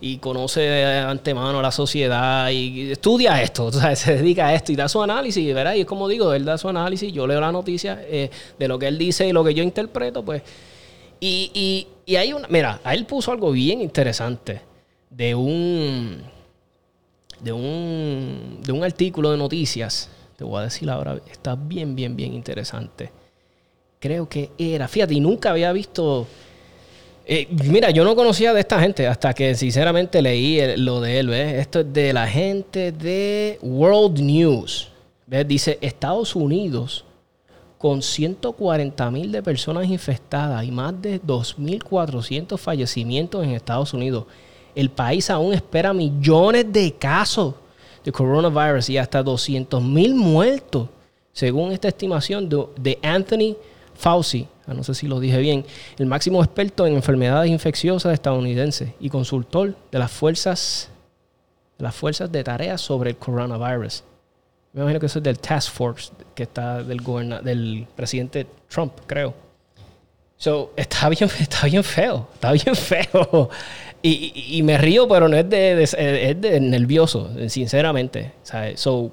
y 0.00 0.18
conoce 0.18 0.60
de 0.60 0.98
antemano 0.98 1.62
la 1.62 1.70
sociedad 1.70 2.50
y 2.50 2.90
estudia 2.90 3.40
esto, 3.40 3.66
o 3.66 3.72
sea, 3.72 3.94
se 3.96 4.16
dedica 4.16 4.48
a 4.48 4.54
esto 4.54 4.72
y 4.72 4.76
da 4.76 4.88
su 4.88 5.02
análisis, 5.02 5.54
¿verdad? 5.54 5.74
Y 5.74 5.80
es 5.80 5.86
como 5.86 6.08
digo, 6.08 6.32
él 6.32 6.44
da 6.44 6.58
su 6.58 6.68
análisis, 6.68 7.12
yo 7.12 7.26
leo 7.26 7.40
la 7.40 7.52
noticia 7.52 8.02
eh, 8.02 8.30
de 8.58 8.68
lo 8.68 8.78
que 8.78 8.88
él 8.88 8.98
dice 8.98 9.28
y 9.28 9.32
lo 9.32 9.44
que 9.44 9.54
yo 9.54 9.62
interpreto, 9.62 10.24
pues. 10.24 10.42
Y, 11.20 11.50
y, 11.54 11.86
y 12.12 12.16
hay 12.16 12.32
una, 12.32 12.48
mira, 12.48 12.80
a 12.82 12.94
él 12.94 13.06
puso 13.06 13.30
algo 13.30 13.52
bien 13.52 13.80
interesante 13.82 14.62
de 15.10 15.34
un, 15.34 16.22
de 17.40 17.52
un, 17.52 18.60
de 18.64 18.72
un 18.72 18.82
artículo 18.82 19.30
de 19.30 19.36
noticias, 19.36 20.08
te 20.36 20.44
voy 20.44 20.60
a 20.60 20.64
decir 20.64 20.88
ahora, 20.88 21.20
está 21.30 21.54
bien, 21.54 21.94
bien, 21.94 22.16
bien 22.16 22.32
interesante. 22.32 23.12
Creo 23.98 24.28
que 24.28 24.50
era, 24.56 24.88
fíjate, 24.88 25.12
y 25.12 25.20
nunca 25.20 25.50
había 25.50 25.72
visto 25.72 26.26
eh, 27.32 27.46
mira, 27.50 27.90
yo 27.90 28.02
no 28.02 28.16
conocía 28.16 28.52
de 28.52 28.58
esta 28.58 28.80
gente 28.80 29.06
hasta 29.06 29.32
que 29.34 29.54
sinceramente 29.54 30.20
leí 30.20 30.58
lo 30.78 31.00
de 31.00 31.20
él. 31.20 31.28
¿ves? 31.28 31.60
Esto 31.60 31.78
es 31.78 31.92
de 31.92 32.12
la 32.12 32.26
gente 32.26 32.90
de 32.90 33.56
World 33.62 34.18
News. 34.18 34.88
¿ves? 35.26 35.46
Dice 35.46 35.78
Estados 35.80 36.34
Unidos 36.34 37.04
con 37.80 38.02
140 38.02 39.10
mil 39.10 39.32
de 39.32 39.42
personas 39.42 39.86
infectadas 39.88 40.62
y 40.66 40.70
más 40.70 41.00
de 41.00 41.18
2.400 41.18 42.58
fallecimientos 42.58 43.42
en 43.42 43.52
Estados 43.52 43.94
Unidos. 43.94 44.26
El 44.74 44.90
país 44.90 45.30
aún 45.30 45.54
espera 45.54 45.94
millones 45.94 46.70
de 46.70 46.92
casos 46.92 47.54
de 48.04 48.12
coronavirus 48.12 48.90
y 48.90 48.98
hasta 48.98 49.22
200 49.22 49.82
mil 49.82 50.14
muertos, 50.14 50.90
según 51.32 51.72
esta 51.72 51.88
estimación 51.88 52.50
de 52.50 52.98
Anthony 53.02 53.56
Fauci, 53.94 54.46
ah, 54.66 54.74
no 54.74 54.84
sé 54.84 54.92
si 54.92 55.08
lo 55.08 55.18
dije 55.18 55.38
bien, 55.38 55.64
el 55.98 56.04
máximo 56.04 56.44
experto 56.44 56.86
en 56.86 56.96
enfermedades 56.96 57.50
infecciosas 57.50 58.12
estadounidense 58.12 58.94
y 59.00 59.08
consultor 59.08 59.74
de 59.90 59.98
las 59.98 60.10
fuerzas 60.10 60.90
de 61.78 61.84
las 61.84 61.94
fuerzas 61.94 62.30
de 62.30 62.44
tareas 62.44 62.82
sobre 62.82 63.08
el 63.08 63.16
coronavirus. 63.16 64.04
Me 64.72 64.82
imagino 64.82 65.00
que 65.00 65.06
eso 65.06 65.18
es 65.18 65.22
del 65.22 65.38
Task 65.38 65.72
Force 65.72 66.12
que 66.34 66.44
está 66.44 66.82
del 66.82 67.00
del 67.42 67.86
presidente 67.96 68.46
Trump, 68.68 68.92
creo. 69.06 69.34
So, 70.36 70.72
está 70.76 71.08
bien, 71.08 71.28
está 71.40 71.66
bien 71.66 71.84
feo, 71.84 72.28
está 72.34 72.52
bien 72.52 72.74
feo. 72.74 73.50
Y, 74.02 74.62
me 74.62 74.78
río, 74.78 75.06
pero 75.06 75.28
no 75.28 75.36
es 75.36 75.46
de, 75.50 75.82
es 75.82 76.40
de 76.40 76.58
nervioso, 76.58 77.30
sinceramente. 77.48 78.32
So, 78.76 79.12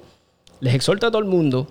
les 0.60 0.74
exhorto 0.74 1.06
a 1.06 1.10
todo 1.10 1.20
el 1.20 1.28
mundo 1.28 1.70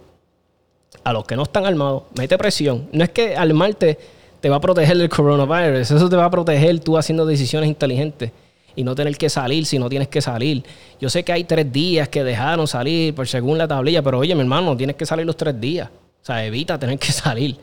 a 1.03 1.13
los 1.13 1.25
que 1.25 1.35
no 1.35 1.41
están 1.41 1.65
armados, 1.65 2.03
mete 2.15 2.37
presión. 2.37 2.87
No 2.91 3.03
es 3.03 3.09
que 3.09 3.35
armarte 3.35 3.97
te 4.39 4.49
va 4.49 4.57
a 4.57 4.61
proteger 4.61 4.99
del 4.99 5.09
coronavirus, 5.09 5.89
eso 5.89 6.07
te 6.07 6.15
va 6.15 6.25
a 6.25 6.29
proteger 6.29 6.79
tú 6.79 6.95
haciendo 6.95 7.25
decisiones 7.25 7.67
inteligentes 7.67 8.31
y 8.77 8.83
no 8.83 8.93
tener 8.93 9.17
que 9.17 9.27
salir 9.27 9.65
si 9.65 9.79
no 9.79 9.89
tienes 9.89 10.07
que 10.07 10.21
salir. 10.21 10.63
Yo 11.01 11.09
sé 11.09 11.23
que 11.23 11.33
hay 11.33 11.43
tres 11.43 11.69
días 11.73 12.07
que 12.09 12.23
dejaron 12.23 12.67
salir 12.67 13.13
por 13.15 13.27
según 13.27 13.57
la 13.57 13.67
tablilla, 13.67 14.03
pero 14.03 14.19
oye, 14.19 14.35
mi 14.35 14.41
hermano, 14.41 14.77
tienes 14.77 14.95
que 14.95 15.05
salir 15.05 15.25
los 15.25 15.35
tres 15.35 15.59
días. 15.59 15.89
O 15.89 16.25
sea, 16.25 16.45
evita 16.45 16.77
tener 16.77 16.99
que 16.99 17.11
salir. 17.11 17.57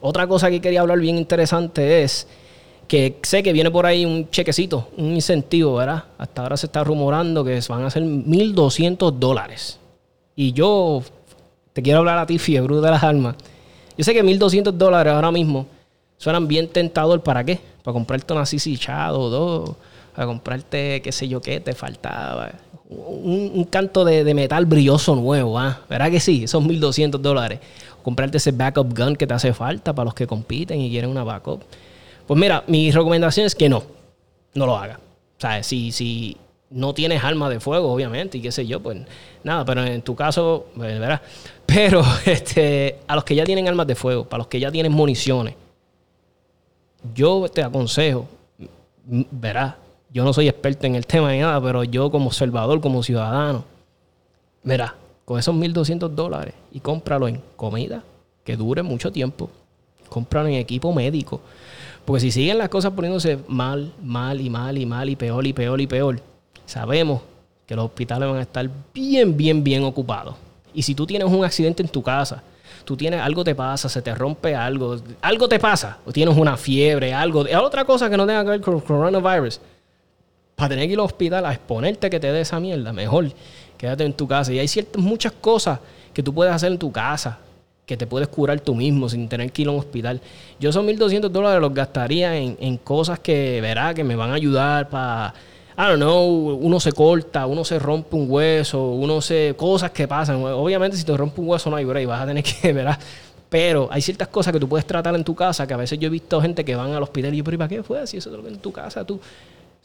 Otra 0.00 0.26
cosa 0.26 0.50
que 0.50 0.60
quería 0.60 0.80
hablar 0.80 0.98
bien 0.98 1.16
interesante 1.16 2.02
es 2.02 2.26
que 2.88 3.16
sé 3.22 3.44
que 3.44 3.52
viene 3.52 3.70
por 3.70 3.86
ahí 3.86 4.04
un 4.04 4.28
chequecito, 4.28 4.88
un 4.96 5.14
incentivo, 5.14 5.76
¿verdad? 5.76 6.02
Hasta 6.18 6.42
ahora 6.42 6.56
se 6.56 6.66
está 6.66 6.82
rumorando 6.82 7.44
que 7.44 7.60
van 7.68 7.84
a 7.84 7.90
ser 7.90 8.02
1.200 8.02 9.12
dólares. 9.12 9.78
Y 10.34 10.52
yo 10.52 11.00
te 11.72 11.80
quiero 11.80 12.00
hablar 12.00 12.18
a 12.18 12.26
ti, 12.26 12.38
fiebre 12.38 12.74
de 12.74 12.90
las 12.90 13.04
almas. 13.04 13.36
Yo 13.96 14.02
sé 14.02 14.12
que 14.12 14.24
1.200 14.24 14.72
dólares 14.72 15.12
ahora 15.12 15.30
mismo 15.30 15.66
suenan 16.16 16.48
bien 16.48 16.66
tentador. 16.66 17.22
¿Para 17.22 17.44
qué? 17.44 17.60
Para 17.84 17.92
comprarte 17.92 18.32
una 18.32 18.44
CC 18.44 18.76
o 19.12 19.30
dos. 19.30 19.76
Para 20.16 20.26
comprarte 20.26 21.02
qué 21.02 21.12
sé 21.12 21.28
yo 21.28 21.42
qué 21.42 21.60
te 21.60 21.74
faltaba. 21.74 22.50
Un, 22.88 23.64
canto 23.64 24.02
de, 24.02 24.32
metal 24.32 24.64
brilloso 24.64 25.14
nuevo, 25.14 25.58
¿ah? 25.58 25.80
¿Verdad 25.90 26.10
que 26.10 26.20
sí? 26.20 26.44
Esos 26.44 26.64
1.200 26.64 27.18
dólares. 27.18 27.60
Comprarte 28.02 28.38
ese 28.38 28.52
backup 28.52 28.96
gun 28.96 29.14
que 29.14 29.26
te 29.26 29.34
hace 29.34 29.52
falta 29.52 29.94
para 29.94 30.06
los 30.06 30.14
que 30.14 30.26
compiten 30.26 30.80
y 30.80 30.88
quieren 30.88 31.10
una 31.10 31.22
backup. 31.22 31.62
Pues 32.26 32.40
mira, 32.40 32.64
mi 32.66 32.90
recomendación 32.90 33.44
es 33.44 33.54
que 33.54 33.68
no, 33.68 33.82
no 34.54 34.64
lo 34.64 34.78
haga. 34.78 34.98
O 35.36 35.40
sea, 35.40 35.62
si, 35.62 35.92
si 35.92 36.38
no 36.70 36.94
tienes 36.94 37.22
arma 37.22 37.50
de 37.50 37.60
fuego, 37.60 37.92
obviamente, 37.92 38.38
y 38.38 38.40
qué 38.40 38.52
sé 38.52 38.66
yo, 38.66 38.80
pues 38.80 38.96
nada, 39.44 39.66
pero 39.66 39.84
en 39.84 40.00
tu 40.00 40.16
caso, 40.16 40.68
pues, 40.74 40.98
verás. 40.98 41.20
Pero 41.66 42.02
este, 42.24 43.00
a 43.06 43.16
los 43.16 43.24
que 43.24 43.34
ya 43.34 43.44
tienen 43.44 43.68
armas 43.68 43.88
de 43.88 43.96
fuego, 43.96 44.24
para 44.24 44.38
los 44.38 44.46
que 44.46 44.60
ya 44.60 44.70
tienen 44.70 44.92
municiones, 44.92 45.56
yo 47.12 47.48
te 47.52 47.62
aconsejo, 47.62 48.28
verás, 49.04 49.74
yo 50.12 50.24
no 50.24 50.32
soy 50.32 50.48
experto 50.48 50.86
en 50.86 50.94
el 50.94 51.06
tema 51.06 51.32
ni 51.32 51.40
nada, 51.40 51.60
pero 51.60 51.84
yo 51.84 52.10
como 52.10 52.26
observador, 52.26 52.80
como 52.80 53.02
ciudadano, 53.02 53.64
verás, 54.62 54.92
con 55.24 55.38
esos 55.38 55.54
1.200 55.54 56.08
dólares 56.10 56.54
y 56.72 56.80
cómpralo 56.80 57.28
en 57.28 57.42
comida 57.56 58.02
que 58.44 58.56
dure 58.56 58.82
mucho 58.82 59.10
tiempo, 59.10 59.50
cómpralo 60.08 60.48
en 60.48 60.54
equipo 60.54 60.92
médico 60.92 61.40
porque 62.06 62.20
si 62.20 62.30
siguen 62.30 62.56
las 62.56 62.68
cosas 62.68 62.92
poniéndose 62.92 63.40
mal, 63.48 63.92
mal 64.00 64.40
y 64.40 64.48
mal 64.48 64.78
y 64.78 64.86
mal 64.86 65.10
y 65.10 65.16
peor 65.16 65.44
y 65.44 65.52
peor 65.52 65.80
y 65.80 65.88
peor, 65.88 66.20
sabemos 66.64 67.20
que 67.66 67.74
los 67.74 67.86
hospitales 67.86 68.28
van 68.28 68.38
a 68.38 68.42
estar 68.42 68.70
bien, 68.94 69.36
bien, 69.36 69.62
bien 69.64 69.82
ocupados. 69.82 70.36
Y 70.72 70.82
si 70.82 70.94
tú 70.94 71.04
tienes 71.04 71.28
un 71.28 71.44
accidente 71.44 71.82
en 71.82 71.88
tu 71.88 72.04
casa, 72.04 72.44
tú 72.84 72.96
tienes 72.96 73.20
algo 73.20 73.42
te 73.42 73.56
pasa, 73.56 73.88
se 73.88 74.00
te 74.02 74.14
rompe 74.14 74.54
algo, 74.54 74.96
algo 75.20 75.48
te 75.48 75.58
pasa, 75.58 75.98
o 76.06 76.12
tienes 76.12 76.36
una 76.36 76.56
fiebre, 76.56 77.12
algo, 77.12 77.44
otra 77.60 77.84
cosa 77.84 78.08
que 78.08 78.16
no 78.16 78.24
tenga 78.24 78.44
que 78.44 78.50
ver 78.50 78.60
con 78.60 78.76
el 78.76 78.84
coronavirus, 78.84 79.60
para 80.56 80.70
tener 80.70 80.86
que 80.86 80.94
ir 80.94 80.98
al 80.98 81.04
hospital 81.04 81.46
a 81.46 81.52
exponerte 81.52 82.10
que 82.10 82.18
te 82.18 82.32
dé 82.32 82.40
esa 82.40 82.58
mierda, 82.58 82.92
mejor 82.92 83.30
quédate 83.78 84.04
en 84.04 84.14
tu 84.14 84.26
casa. 84.26 84.52
Y 84.52 84.58
hay 84.58 84.68
ciertas 84.68 85.00
muchas 85.00 85.32
cosas 85.32 85.78
que 86.12 86.22
tú 86.22 86.34
puedes 86.34 86.52
hacer 86.52 86.72
en 86.72 86.78
tu 86.78 86.90
casa 86.90 87.38
que 87.86 87.96
te 87.96 88.06
puedes 88.06 88.28
curar 88.28 88.58
tú 88.60 88.74
mismo 88.74 89.08
sin 89.08 89.28
tener 89.28 89.52
que 89.52 89.62
ir 89.62 89.68
a 89.68 89.70
un 89.70 89.78
hospital. 89.78 90.20
Yo 90.58 90.70
esos 90.70 90.84
1.200 90.84 91.28
dólares 91.28 91.60
los 91.60 91.72
gastaría 91.72 92.36
en, 92.36 92.76
cosas 92.78 93.20
que, 93.20 93.60
verá, 93.60 93.94
que 93.94 94.02
me 94.02 94.16
van 94.16 94.32
a 94.32 94.34
ayudar 94.34 94.88
para, 94.88 95.32
I 95.78 95.82
don't 95.82 95.96
know, 95.98 96.58
uno 96.60 96.80
se 96.80 96.90
corta, 96.90 97.46
uno 97.46 97.64
se 97.64 97.78
rompe 97.78 98.16
un 98.16 98.28
hueso, 98.28 98.90
uno 98.90 99.20
se... 99.20 99.54
cosas 99.56 99.92
que 99.92 100.08
pasan. 100.08 100.42
Obviamente 100.42 100.96
si 100.96 101.04
te 101.04 101.16
rompe 101.16 101.40
un 101.40 101.48
hueso 101.48 101.70
no 101.70 101.76
hay 101.76 101.84
break, 101.84 102.08
vas 102.08 102.22
a 102.22 102.26
tener 102.26 102.42
que, 102.60 102.72
verá. 102.72 102.98
Pero 103.48 103.88
hay 103.92 104.02
ciertas 104.02 104.26
cosas 104.28 104.52
que 104.52 104.58
tú 104.58 104.68
puedes 104.68 104.84
tratar 104.84 105.14
en 105.14 105.22
tu 105.22 105.36
casa, 105.36 105.64
que 105.64 105.74
a 105.74 105.76
veces 105.76 105.96
yo 106.00 106.08
he 106.08 106.10
visto 106.10 106.40
gente 106.42 106.64
que 106.64 106.74
van 106.74 106.92
al 106.92 107.02
hospital 107.04 107.32
y 107.32 107.36
yo, 107.36 107.44
pero 107.44 107.56
¿para 107.56 107.68
qué 107.68 107.84
fue? 107.84 108.04
Si 108.08 108.16
eso 108.16 108.30
es 108.30 108.36
lo 108.36 108.42
que 108.42 108.48
en 108.48 108.58
tu 108.58 108.72
casa 108.72 109.04
tú... 109.04 109.20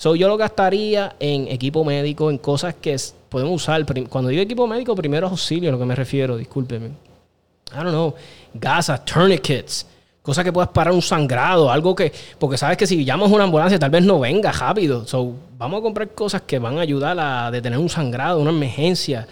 So, 0.02 0.16
yo 0.16 0.28
lo 0.28 0.36
gastaría 0.36 1.16
en 1.20 1.48
equipo 1.48 1.86
médico, 1.86 2.32
en 2.32 2.40
cosas 2.40 2.74
que 2.74 2.98
podemos 3.30 3.54
usar. 3.54 3.86
Cuando 4.10 4.32
digo 4.32 4.42
equipo 4.42 4.66
médico, 4.66 4.96
primero 4.96 5.28
auxilio, 5.28 5.70
a 5.70 5.74
lo 5.74 5.78
que 5.78 5.86
me 5.86 5.94
refiero, 5.94 6.38
discúlpeme 6.38 6.88
I 6.88 7.76
don't 7.76 7.90
know, 7.90 8.16
gasas, 8.52 9.06
tourniquets, 9.06 9.86
cosas 10.24 10.44
que 10.44 10.52
puedas 10.52 10.72
parar 10.72 10.92
un 10.92 11.04
sangrado, 11.04 11.72
algo 11.72 11.94
que, 11.94 12.12
porque 12.40 12.58
sabes 12.58 12.78
que 12.78 12.88
si 12.88 13.06
llamas 13.06 13.30
una 13.30 13.44
ambulancia 13.44 13.78
tal 13.78 13.92
vez 13.92 14.04
no 14.04 14.20
venga 14.20 14.52
rápido. 14.52 15.06
So, 15.06 15.36
vamos 15.60 15.82
a 15.82 15.84
comprar 15.84 16.10
cosas 16.16 16.42
que 16.48 16.58
van 16.58 16.80
a 16.80 16.82
ayudar 16.82 17.20
a 17.20 17.52
detener 17.52 17.78
un 17.78 17.88
sangrado, 17.88 18.40
una 18.40 18.50
emergencia. 18.50 19.28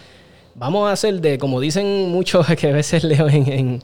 Vamos 0.54 0.88
a 0.88 0.92
hacer 0.92 1.20
de, 1.20 1.36
como 1.36 1.58
dicen 1.58 2.12
muchos 2.12 2.46
que 2.56 2.68
a 2.68 2.72
veces 2.72 3.02
leo 3.02 3.28
en, 3.28 3.82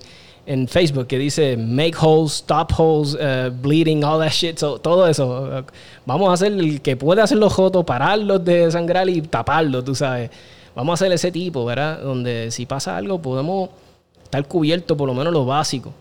Facebook, 0.69 1.07
que 1.09 1.19
dice 1.19 1.57
make 1.57 1.97
holes, 2.01 2.35
stop 2.35 2.73
holes, 2.79 3.15
uh, 3.15 3.51
bleeding, 3.51 4.05
all 4.05 4.21
that 4.21 4.31
shit, 4.31 4.57
todo 4.57 5.07
eso. 5.07 5.65
Vamos 6.05 6.31
a 6.31 6.33
hacer 6.35 6.53
el 6.53 6.81
que 6.81 6.97
puede 6.97 7.21
hacer 7.21 7.39
los 7.39 7.53
jotos, 7.53 7.85
pararlos 7.85 8.45
de 8.45 8.71
sangrar 8.71 9.09
y 9.09 9.23
taparlos, 9.23 9.85
tú 9.85 9.95
sabes. 9.95 10.31
Vamos 10.75 10.93
a 10.93 10.95
hacer 10.95 11.13
ese 11.13 11.33
tipo, 11.33 11.65
¿verdad? 11.65 12.01
Donde 12.01 12.51
si 12.51 12.67
pasa 12.67 12.97
algo 12.97 13.21
podemos 13.21 13.71
estar 14.23 14.47
cubierto 14.47 14.97
por 14.97 15.09
lo 15.09 15.15
menos 15.15 15.33
lo 15.33 15.45
básico. 15.45 15.93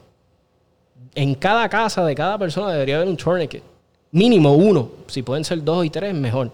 En 1.16 1.34
cada 1.34 1.68
casa 1.70 2.06
de 2.06 2.14
cada 2.14 2.38
persona 2.38 2.72
debería 2.72 2.98
haber 2.98 3.08
un 3.08 3.18
tourniquet. 3.18 3.64
Mínimo 4.12 4.54
uno. 4.54 4.90
Si 5.08 5.24
pueden 5.24 5.44
ser 5.44 5.64
dos 5.64 5.86
y 5.86 5.90
tres, 5.90 6.14
mejor. 6.14 6.52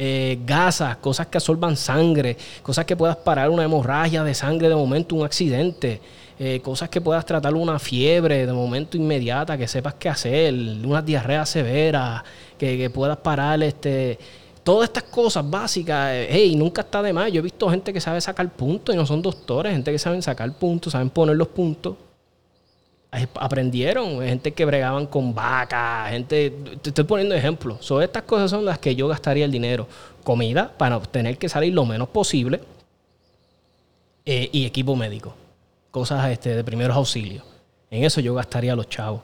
Eh, 0.00 0.38
gasas, 0.46 0.98
cosas 0.98 1.26
que 1.26 1.38
absorban 1.38 1.76
sangre, 1.76 2.36
cosas 2.62 2.84
que 2.84 2.94
puedas 2.94 3.16
parar 3.16 3.50
una 3.50 3.64
hemorragia 3.64 4.22
de 4.22 4.32
sangre 4.32 4.68
de 4.68 4.76
momento, 4.76 5.16
un 5.16 5.24
accidente, 5.24 6.00
eh, 6.38 6.60
cosas 6.60 6.88
que 6.88 7.00
puedas 7.00 7.26
tratar 7.26 7.52
una 7.54 7.80
fiebre 7.80 8.46
de 8.46 8.52
momento 8.52 8.96
inmediata, 8.96 9.58
que 9.58 9.66
sepas 9.66 9.94
qué 9.94 10.08
hacer, 10.08 10.54
una 10.54 11.02
diarrea 11.02 11.44
severa, 11.44 12.22
que, 12.56 12.78
que 12.78 12.90
puedas 12.90 13.16
parar 13.16 13.60
este, 13.64 14.16
todas 14.62 14.88
estas 14.88 15.02
cosas 15.02 15.50
básicas, 15.50 16.12
hey, 16.28 16.54
nunca 16.54 16.82
está 16.82 17.02
de 17.02 17.12
más. 17.12 17.32
Yo 17.32 17.40
he 17.40 17.42
visto 17.42 17.68
gente 17.68 17.92
que 17.92 18.00
sabe 18.00 18.20
sacar 18.20 18.48
puntos 18.52 18.94
y 18.94 18.98
no 18.98 19.04
son 19.04 19.20
doctores, 19.20 19.72
gente 19.72 19.90
que 19.90 19.98
saben 19.98 20.22
sacar 20.22 20.52
puntos, 20.52 20.92
saben 20.92 21.10
poner 21.10 21.34
los 21.34 21.48
puntos. 21.48 21.96
Aprendieron, 23.10 24.20
gente 24.20 24.52
que 24.52 24.64
bregaban 24.66 25.06
con 25.06 25.34
vacas, 25.34 26.10
gente. 26.10 26.50
Te 26.82 26.90
estoy 26.90 27.04
poniendo 27.04 27.34
ejemplos. 27.34 27.78
So, 27.80 28.02
estas 28.02 28.24
cosas 28.24 28.50
son 28.50 28.64
las 28.64 28.78
que 28.78 28.94
yo 28.94 29.08
gastaría 29.08 29.44
el 29.44 29.50
dinero. 29.50 29.88
Comida 30.22 30.72
para 30.76 31.00
tener 31.00 31.38
que 31.38 31.48
salir 31.48 31.72
lo 31.72 31.86
menos 31.86 32.08
posible. 32.08 32.60
Eh, 34.26 34.50
y 34.52 34.66
equipo 34.66 34.94
médico. 34.94 35.34
Cosas 35.90 36.30
este, 36.30 36.54
de 36.54 36.62
primeros 36.62 36.94
auxilios. 36.96 37.44
En 37.90 38.04
eso 38.04 38.20
yo 38.20 38.34
gastaría 38.34 38.76
los 38.76 38.88
chavos. 38.88 39.22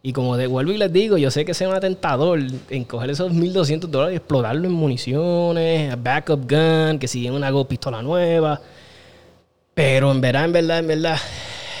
Y 0.00 0.12
como 0.12 0.36
de 0.36 0.46
vuelvo 0.46 0.70
y 0.70 0.78
les 0.78 0.92
digo, 0.92 1.16
yo 1.16 1.30
sé 1.30 1.44
que 1.44 1.54
sea 1.54 1.68
un 1.68 1.74
atentador 1.74 2.38
en 2.70 2.84
coger 2.84 3.10
esos 3.10 3.32
1200 3.32 3.90
dólares 3.90 4.12
y 4.12 4.16
explotarlo 4.18 4.66
en 4.66 4.72
municiones, 4.72 6.00
backup 6.00 6.48
gun, 6.48 6.98
que 7.00 7.08
si 7.08 7.28
una 7.28 7.50
pistola 7.64 8.00
nueva. 8.00 8.60
Pero 9.74 10.12
en 10.12 10.20
verdad, 10.20 10.44
en 10.44 10.52
verdad, 10.52 10.78
en 10.78 10.86
verdad, 10.86 11.18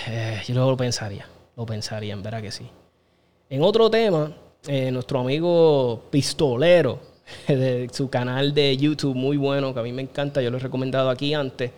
eh, 0.08 0.42
yo 0.48 0.54
lo 0.54 0.76
pensaría. 0.76 1.26
Lo 1.56 1.66
pensaría, 1.66 2.12
en 2.12 2.22
verdad 2.22 2.42
que 2.42 2.50
sí. 2.50 2.66
En 3.48 3.62
otro 3.62 3.90
tema, 3.90 4.32
eh, 4.66 4.90
nuestro 4.90 5.20
amigo 5.20 6.02
Pistolero, 6.10 6.98
de 7.48 7.88
su 7.92 8.08
canal 8.08 8.54
de 8.54 8.76
YouTube 8.76 9.14
muy 9.14 9.36
bueno, 9.36 9.72
que 9.72 9.80
a 9.80 9.82
mí 9.82 9.92
me 9.92 10.02
encanta, 10.02 10.42
yo 10.42 10.50
lo 10.50 10.56
he 10.56 10.60
recomendado 10.60 11.10
aquí 11.10 11.34
antes, 11.34 11.70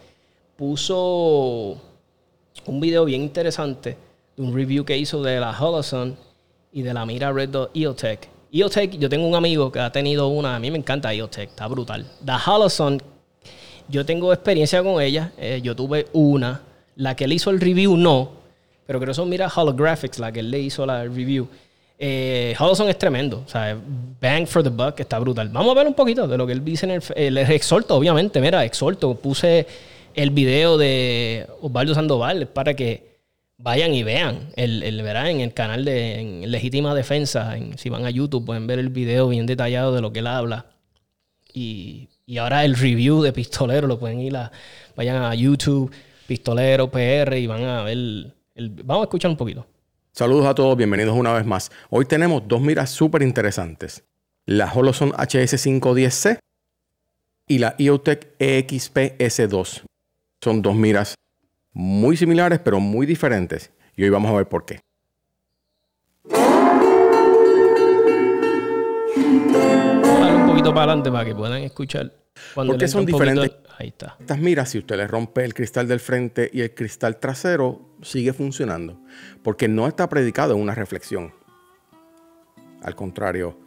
puso 0.56 1.76
un 2.66 2.80
video 2.80 3.04
bien 3.04 3.22
interesante 3.22 3.96
de 4.36 4.42
un 4.42 4.54
review 4.54 4.84
que 4.84 4.96
hizo 4.96 5.22
de 5.22 5.38
la 5.38 5.50
Holosun 5.50 6.16
y 6.72 6.82
de 6.82 6.94
la 6.94 7.04
mira 7.06 7.32
Red 7.32 7.50
Dot 7.50 7.70
EOTech. 7.74 8.28
EOTech, 8.52 8.98
yo 8.98 9.08
tengo 9.08 9.26
un 9.26 9.34
amigo 9.34 9.70
que 9.70 9.80
ha 9.80 9.90
tenido 9.92 10.28
una, 10.28 10.56
a 10.56 10.58
mí 10.58 10.70
me 10.70 10.78
encanta 10.78 11.12
EOTech, 11.12 11.50
está 11.50 11.66
brutal. 11.66 12.06
La 12.24 12.38
Holosun, 12.38 13.02
yo 13.88 14.06
tengo 14.06 14.32
experiencia 14.32 14.82
con 14.82 15.00
ella, 15.02 15.32
eh, 15.38 15.60
yo 15.62 15.76
tuve 15.76 16.06
una, 16.12 16.62
la 16.96 17.14
que 17.14 17.24
él 17.24 17.32
hizo 17.32 17.50
el 17.50 17.60
review 17.60 17.96
no, 17.96 18.30
pero 18.86 18.98
creo 18.98 19.10
que 19.10 19.14
son 19.14 19.28
mira 19.28 19.48
Holographics, 19.54 20.18
la 20.18 20.32
que 20.32 20.40
él 20.40 20.50
le 20.50 20.60
hizo 20.60 20.86
la 20.86 21.04
review. 21.04 21.48
Eh, 21.98 22.54
es 22.88 22.98
tremendo, 22.98 23.42
o 23.46 23.48
sea, 23.48 23.76
bang 24.20 24.46
for 24.46 24.62
the 24.62 24.68
buck, 24.68 25.00
está 25.00 25.18
brutal. 25.18 25.48
Vamos 25.48 25.72
a 25.72 25.78
ver 25.78 25.86
un 25.86 25.94
poquito 25.94 26.28
de 26.28 26.36
lo 26.36 26.46
que 26.46 26.52
él 26.52 26.64
dice 26.64 26.86
en 26.86 27.02
el... 27.16 27.38
Eh, 27.38 27.54
exhorto, 27.54 27.96
obviamente, 27.96 28.40
mira, 28.40 28.64
exhorto, 28.64 29.14
puse 29.14 29.66
el 30.14 30.30
video 30.30 30.76
de 30.78 31.46
Osvaldo 31.60 31.94
Sandoval 31.94 32.48
para 32.48 32.74
que 32.74 33.16
vayan 33.58 33.94
y 33.94 34.02
vean 34.02 34.50
el, 34.56 34.82
el 34.82 35.00
en 35.00 35.40
el 35.40 35.54
canal 35.54 35.84
de 35.84 36.42
Legítima 36.46 36.94
Defensa. 36.94 37.56
si 37.76 37.88
van 37.88 38.04
a 38.04 38.10
YouTube 38.10 38.44
pueden 38.44 38.66
ver 38.66 38.78
el 38.78 38.90
video 38.90 39.28
bien 39.28 39.46
detallado 39.46 39.94
de 39.94 40.00
lo 40.00 40.12
que 40.12 40.20
él 40.20 40.26
habla. 40.26 40.66
Y, 41.52 42.08
ahora 42.38 42.64
el 42.64 42.76
review 42.76 43.22
de 43.22 43.32
Pistolero 43.32 43.86
lo 43.86 43.98
pueden 43.98 44.20
ir 44.20 44.36
a, 44.36 44.50
vayan 44.96 45.22
a 45.22 45.34
YouTube, 45.34 45.90
Pistolero 46.26 46.90
PR 46.90 47.38
y 47.38 47.46
van 47.46 47.64
a 47.64 47.82
ver, 47.82 48.34
el, 48.56 48.70
vamos 48.70 49.02
a 49.02 49.04
escuchar 49.04 49.30
un 49.30 49.36
poquito. 49.36 49.66
Saludos 50.12 50.46
a 50.46 50.54
todos, 50.54 50.76
bienvenidos 50.76 51.14
una 51.14 51.32
vez 51.34 51.44
más. 51.44 51.70
Hoy 51.90 52.06
tenemos 52.06 52.48
dos 52.48 52.60
miras 52.60 52.90
súper 52.90 53.22
interesantes. 53.22 54.02
La 54.46 54.72
Holoson 54.72 55.12
HS510C 55.12 56.38
y 57.46 57.58
la 57.58 57.74
EOTech 57.78 58.34
EXP 58.38 58.96
S2. 59.18 59.82
Son 60.40 60.62
dos 60.62 60.74
miras 60.74 61.14
muy 61.72 62.16
similares 62.16 62.58
pero 62.60 62.80
muy 62.80 63.06
diferentes. 63.06 63.70
Y 63.94 64.04
hoy 64.04 64.10
vamos 64.10 64.30
a 64.30 64.36
ver 64.36 64.48
por 64.48 64.64
qué. 64.64 64.80
un 70.34 70.46
poquito 70.46 70.70
para 70.70 70.92
adelante 70.92 71.10
para 71.10 71.24
que 71.26 71.34
puedan 71.34 71.62
escuchar. 71.62 72.12
¿Por 72.54 72.78
qué 72.78 72.88
son 72.88 73.04
diferentes? 73.04 73.50
Ahí 73.78 73.88
está. 73.88 74.16
Estas 74.18 74.38
miras, 74.38 74.70
si 74.70 74.78
usted 74.78 74.96
le 74.96 75.06
rompe 75.06 75.44
el 75.44 75.52
cristal 75.52 75.86
del 75.86 76.00
frente 76.00 76.50
y 76.52 76.62
el 76.62 76.74
cristal 76.74 77.18
trasero, 77.18 77.96
sigue 78.02 78.32
funcionando. 78.32 78.98
Porque 79.42 79.68
no 79.68 79.86
está 79.86 80.08
predicado 80.08 80.54
en 80.54 80.60
una 80.60 80.74
reflexión. 80.74 81.32
Al 82.82 82.94
contrario 82.94 83.58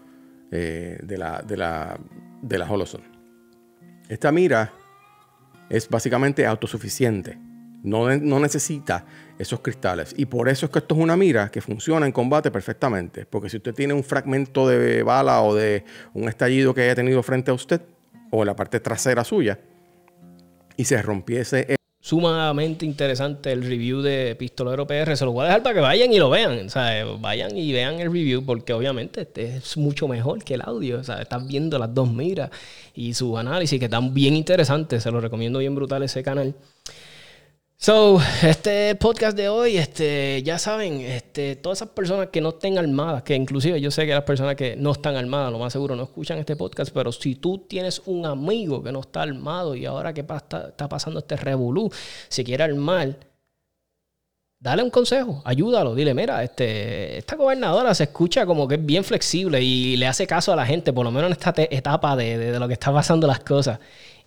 eh, 0.52 0.98
de, 1.04 1.17
la, 1.17 1.43
de, 1.43 1.58
la, 1.58 2.00
de 2.41 2.58
la 2.58 2.65
Holosun. 2.65 3.04
Esta 4.08 4.32
mira 4.32 4.74
es 5.69 5.88
básicamente 5.88 6.45
autosuficiente. 6.45 7.38
No, 7.84 8.10
no, 8.17 8.39
necesita 8.39 9.06
esos 9.38 9.60
cristales. 9.62 10.13
Y 10.17 10.26
por 10.26 10.50
eso 10.50 10.65
es 10.65 10.72
que 10.72 10.80
esto 10.80 10.95
es 10.95 11.02
una 11.02 11.15
mira 11.15 11.50
que 11.52 11.62
funciona 11.62 12.08
en 12.08 12.12
combate 12.12 12.50
perfectamente. 12.50 13.28
Porque 13.28 13.50
si 13.50 13.58
usted 13.58 13.76
tiene 13.76 13.93
un 13.93 14.04
fragmento 14.04 14.67
de 14.67 15.04
bala 15.04 15.41
o 15.43 15.54
de 15.54 15.86
un 16.13 16.28
estallido 16.28 16.74
que 16.74 16.82
haya 16.82 16.95
tenido 16.95 17.22
frente 17.22 17.52
a 17.52 17.54
usted, 17.54 17.82
o 18.32 18.41
en 18.41 18.48
la 18.48 18.56
parte 18.56 18.80
trasera 18.80 19.24
suya, 19.24 19.60
y 20.80 20.86
se 20.86 21.02
rompiese 21.02 21.76
sumamente 22.00 22.86
interesante 22.86 23.52
el 23.52 23.63
review 23.63 24.02
de 24.02 24.34
Pistolero 24.39 24.88
PR. 24.88 25.18
Se 25.18 25.26
lo 25.26 25.34
voy 25.34 25.42
a 25.42 25.48
dejar 25.48 25.62
para 25.62 25.76
que 25.76 25.82
vayan 25.82 26.13
y 26.13 26.20
lo 26.20 26.30
vean. 26.30 26.68
O 26.68 26.70
sea, 26.70 27.04
vayan 27.20 27.58
y 27.58 27.74
vean 27.74 28.00
el 28.00 28.10
review 28.13 28.46
porque 28.46 28.72
obviamente 28.72 29.22
este 29.22 29.58
es 29.58 29.76
mucho 29.76 30.08
mejor 30.08 30.42
que 30.42 30.54
el 30.54 30.62
audio. 30.62 31.00
O 31.00 31.04
sea, 31.04 31.22
están 31.22 31.50
viendo 31.50 31.78
las 31.78 31.94
dos 31.94 32.10
miras 32.10 32.50
y 32.96 33.13
su 33.13 33.38
análisis 33.38 33.78
que 33.78 33.86
están 33.86 34.13
bien 34.13 34.38
interesantes. 34.38 35.04
Se 35.04 35.12
lo 35.12 35.20
recomiendo 35.20 35.60
bien 35.60 35.76
brutal 35.76 36.02
ese 36.02 36.24
canal. 36.24 36.56
So, 37.82 38.20
este 38.44 38.94
podcast 38.96 39.38
de 39.38 39.48
hoy, 39.48 39.78
este, 39.78 40.44
ya 40.44 40.60
saben, 40.60 41.00
este, 41.00 41.56
todas 41.56 41.78
esas 41.78 41.88
personas 41.88 42.28
que 42.28 42.42
no 42.42 42.50
estén 42.50 42.78
armadas, 42.78 43.24
que 43.24 43.36
inclusive 43.36 43.80
yo 43.80 43.89
sé 43.89 44.06
que 44.06 44.13
las 44.13 44.26
personas 44.26 44.58
que 44.58 44.76
no 44.76 44.92
están 44.92 45.15
armadas, 45.15 45.50
lo 45.50 45.60
más 45.60 45.72
seguro 45.72 45.96
no 45.96 46.04
escuchan 46.04 46.39
este 46.39 46.58
podcast, 46.58 46.92
pero 46.94 47.13
si 47.13 47.36
tú 47.36 47.60
tienes 47.60 48.02
un 48.06 48.26
amigo 48.26 48.84
que 48.84 48.92
no 48.92 49.00
está 49.00 49.22
armado 49.22 49.76
y 49.76 49.86
ahora 49.86 50.13
que 50.13 50.20
está, 50.20 50.68
está 50.68 50.89
pasando 50.89 51.20
este 51.20 51.38
revolú, 51.38 51.89
si 52.28 52.44
quiere 52.44 52.65
armar, 52.65 53.15
dale 54.60 54.84
un 54.84 54.89
consejo, 54.89 55.42
ayúdalo, 55.46 55.96
dile, 55.96 56.13
mira, 56.13 56.44
este, 56.44 57.18
esta 57.20 57.38
gobernadora 57.38 57.96
se 57.96 58.04
escucha 58.04 58.46
como 58.46 58.68
que 58.68 58.76
es 58.76 58.86
bien 58.86 59.06
flexible 59.06 59.62
y 59.62 59.96
le 59.96 60.06
hace 60.06 60.28
caso 60.28 60.52
a 60.52 60.58
la 60.58 60.65
gente, 60.65 60.92
por 60.92 61.06
lo 61.06 61.12
menos 61.12 61.28
en 61.28 61.32
esta 61.32 61.54
etapa 61.58 62.18
de, 62.18 62.38
de 62.38 62.60
lo 62.60 62.68
que 62.68 62.74
está 62.74 62.92
pasando 62.92 63.26
las 63.26 63.39
cosas. 63.39 63.80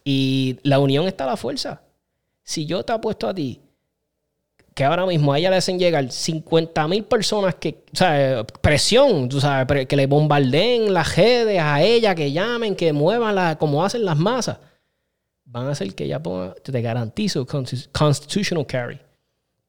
Y 0.05 0.59
la 0.63 0.79
unión 0.79 1.07
está 1.07 1.25
a 1.25 1.27
la 1.27 1.37
fuerza 1.37 1.83
si 2.43 2.67
yo 2.67 2.83
te 2.85 2.93
apuesto 2.93 3.29
a 3.29 3.35
ti 3.35 3.61
que 4.75 4.85
ahora 4.85 5.05
mismo 5.07 5.33
a 5.33 5.39
ella 5.39 5.51
le 5.51 5.57
hacen 5.57 5.79
llegar 5.79 6.11
50 6.11 6.89
mil 6.89 7.05
personas 7.05 7.57
que, 7.57 7.85
o 7.93 7.97
sea, 7.97 8.45
presión, 8.63 9.29
tú 9.29 9.41
sabes, 9.41 9.87
que 9.87 9.97
le 9.97 10.07
bombardeen 10.07 10.95
las 10.95 11.15
redes 11.17 11.61
a 11.61 11.83
ella, 11.83 12.15
que 12.15 12.33
llamen, 12.33 12.75
que 12.75 12.93
muevan 12.93 13.35
la, 13.35 13.59
como 13.59 13.85
hacen 13.85 14.05
las 14.05 14.17
masas, 14.17 14.59
van 15.45 15.67
a 15.67 15.73
hacer 15.73 15.95
que 15.95 16.05
ella 16.05 16.23
ponga, 16.23 16.55
te 16.55 16.81
garantizo, 16.81 17.47
constitutional 17.47 18.67
carry 18.67 18.99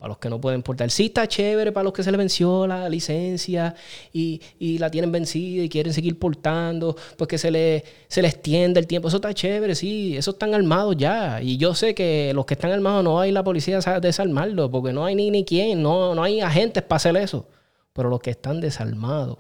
a 0.03 0.07
los 0.09 0.17
que 0.17 0.29
no 0.29 0.39
pueden 0.39 0.61
portar. 0.61 0.91
Sí 0.91 1.05
está 1.05 1.25
chévere 1.29 1.71
para 1.71 1.85
los 1.85 1.93
que 1.93 2.03
se 2.03 2.11
les 2.11 2.17
venció 2.17 2.67
la 2.67 2.89
licencia 2.89 3.73
y, 4.11 4.41
la 4.77 4.91
tienen 4.91 5.13
vencida 5.13 5.63
y 5.63 5.69
quieren 5.69 5.93
seguir 5.93 6.19
portando, 6.19 6.97
pues 7.17 7.29
que 7.29 7.37
se, 7.37 7.49
le, 7.49 7.85
se 8.09 8.21
les 8.21 8.33
extiende 8.33 8.81
el 8.81 8.85
tiempo. 8.85 9.07
Eso 9.07 9.17
está 9.17 9.33
chévere, 9.33 9.75
sí, 9.75 10.17
esos 10.17 10.35
están 10.35 10.53
armados 10.53 10.97
ya. 10.97 11.41
Y 11.41 11.55
yo 11.55 11.73
sé 11.73 11.95
que 11.95 12.33
los 12.35 12.45
que 12.45 12.55
están 12.55 12.71
armados 12.71 13.01
no 13.01 13.17
hay 13.21 13.31
la 13.31 13.45
policía 13.45 13.79
a 13.85 13.99
desarmarlos, 14.01 14.69
porque 14.69 14.91
no 14.91 15.05
hay 15.05 15.15
ni, 15.15 15.31
ni 15.31 15.45
quién, 15.45 15.81
no, 15.81 16.13
no 16.13 16.21
hay 16.21 16.41
agentes 16.41 16.83
para 16.83 16.97
hacer 16.97 17.15
eso. 17.15 17.47
Pero 17.93 18.09
los 18.09 18.19
que 18.19 18.31
están 18.31 18.59
desarmados, 18.59 19.37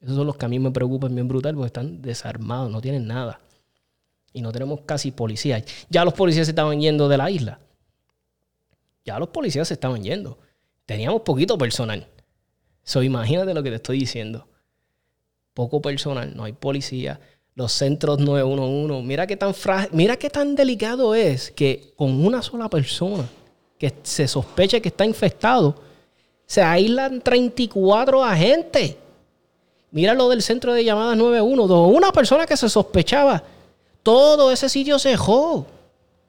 esos 0.00 0.14
son 0.14 0.28
los 0.28 0.36
que 0.36 0.46
a 0.46 0.48
mí 0.48 0.60
me 0.60 0.70
preocupan 0.70 1.12
bien 1.12 1.26
brutal, 1.26 1.56
porque 1.56 1.66
están 1.66 2.02
desarmados, 2.02 2.70
no 2.70 2.80
tienen 2.80 3.08
nada. 3.08 3.40
Y 4.32 4.42
no 4.42 4.52
tenemos 4.52 4.82
casi 4.86 5.10
policías. 5.10 5.64
Ya 5.90 6.04
los 6.04 6.14
policías 6.14 6.46
se 6.46 6.52
estaban 6.52 6.80
yendo 6.80 7.08
de 7.08 7.16
la 7.16 7.32
isla 7.32 7.58
ya 9.08 9.18
los 9.18 9.30
policías 9.30 9.68
se 9.68 9.74
estaban 9.74 10.02
yendo. 10.02 10.38
Teníamos 10.84 11.22
poquito 11.22 11.56
personal. 11.56 12.06
So, 12.82 13.02
imagínate 13.02 13.54
lo 13.54 13.62
que 13.62 13.70
te 13.70 13.76
estoy 13.76 14.00
diciendo. 14.00 14.46
Poco 15.54 15.80
personal, 15.80 16.36
no 16.36 16.44
hay 16.44 16.52
policía. 16.52 17.18
Los 17.54 17.72
centros 17.72 18.18
911. 18.18 19.06
Mira 19.06 19.26
qué 19.26 19.36
tan 19.36 19.54
mira 19.92 20.16
qué 20.16 20.28
tan 20.28 20.54
delicado 20.54 21.14
es 21.14 21.50
que 21.50 21.92
con 21.96 22.24
una 22.24 22.42
sola 22.42 22.68
persona 22.68 23.26
que 23.78 23.94
se 24.02 24.28
sospeche 24.28 24.82
que 24.82 24.88
está 24.88 25.06
infectado, 25.06 25.74
se 26.44 26.62
aíslan 26.62 27.22
34 27.22 28.22
agentes. 28.22 28.96
Mira 29.90 30.12
lo 30.12 30.28
del 30.28 30.42
centro 30.42 30.74
de 30.74 30.84
llamadas 30.84 31.16
911. 31.16 31.96
Una 31.96 32.12
persona 32.12 32.44
que 32.46 32.58
se 32.58 32.68
sospechaba. 32.68 33.42
Todo 34.02 34.52
ese 34.52 34.68
sitio 34.68 34.98
se 34.98 35.10
dejó. 35.10 35.66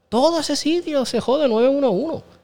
Todo 0.07 0.39
ese 0.39 0.55
sitio 0.55 1.05
se 1.05 1.17
dejó 1.17 1.37
de 1.39 1.49
911. 1.49 2.38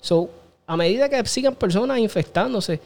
So, 0.00 0.30
a 0.66 0.76
medida 0.76 1.08
que 1.08 1.24
sigan 1.26 1.54
personas 1.54 1.98
infectándose, 1.98 2.80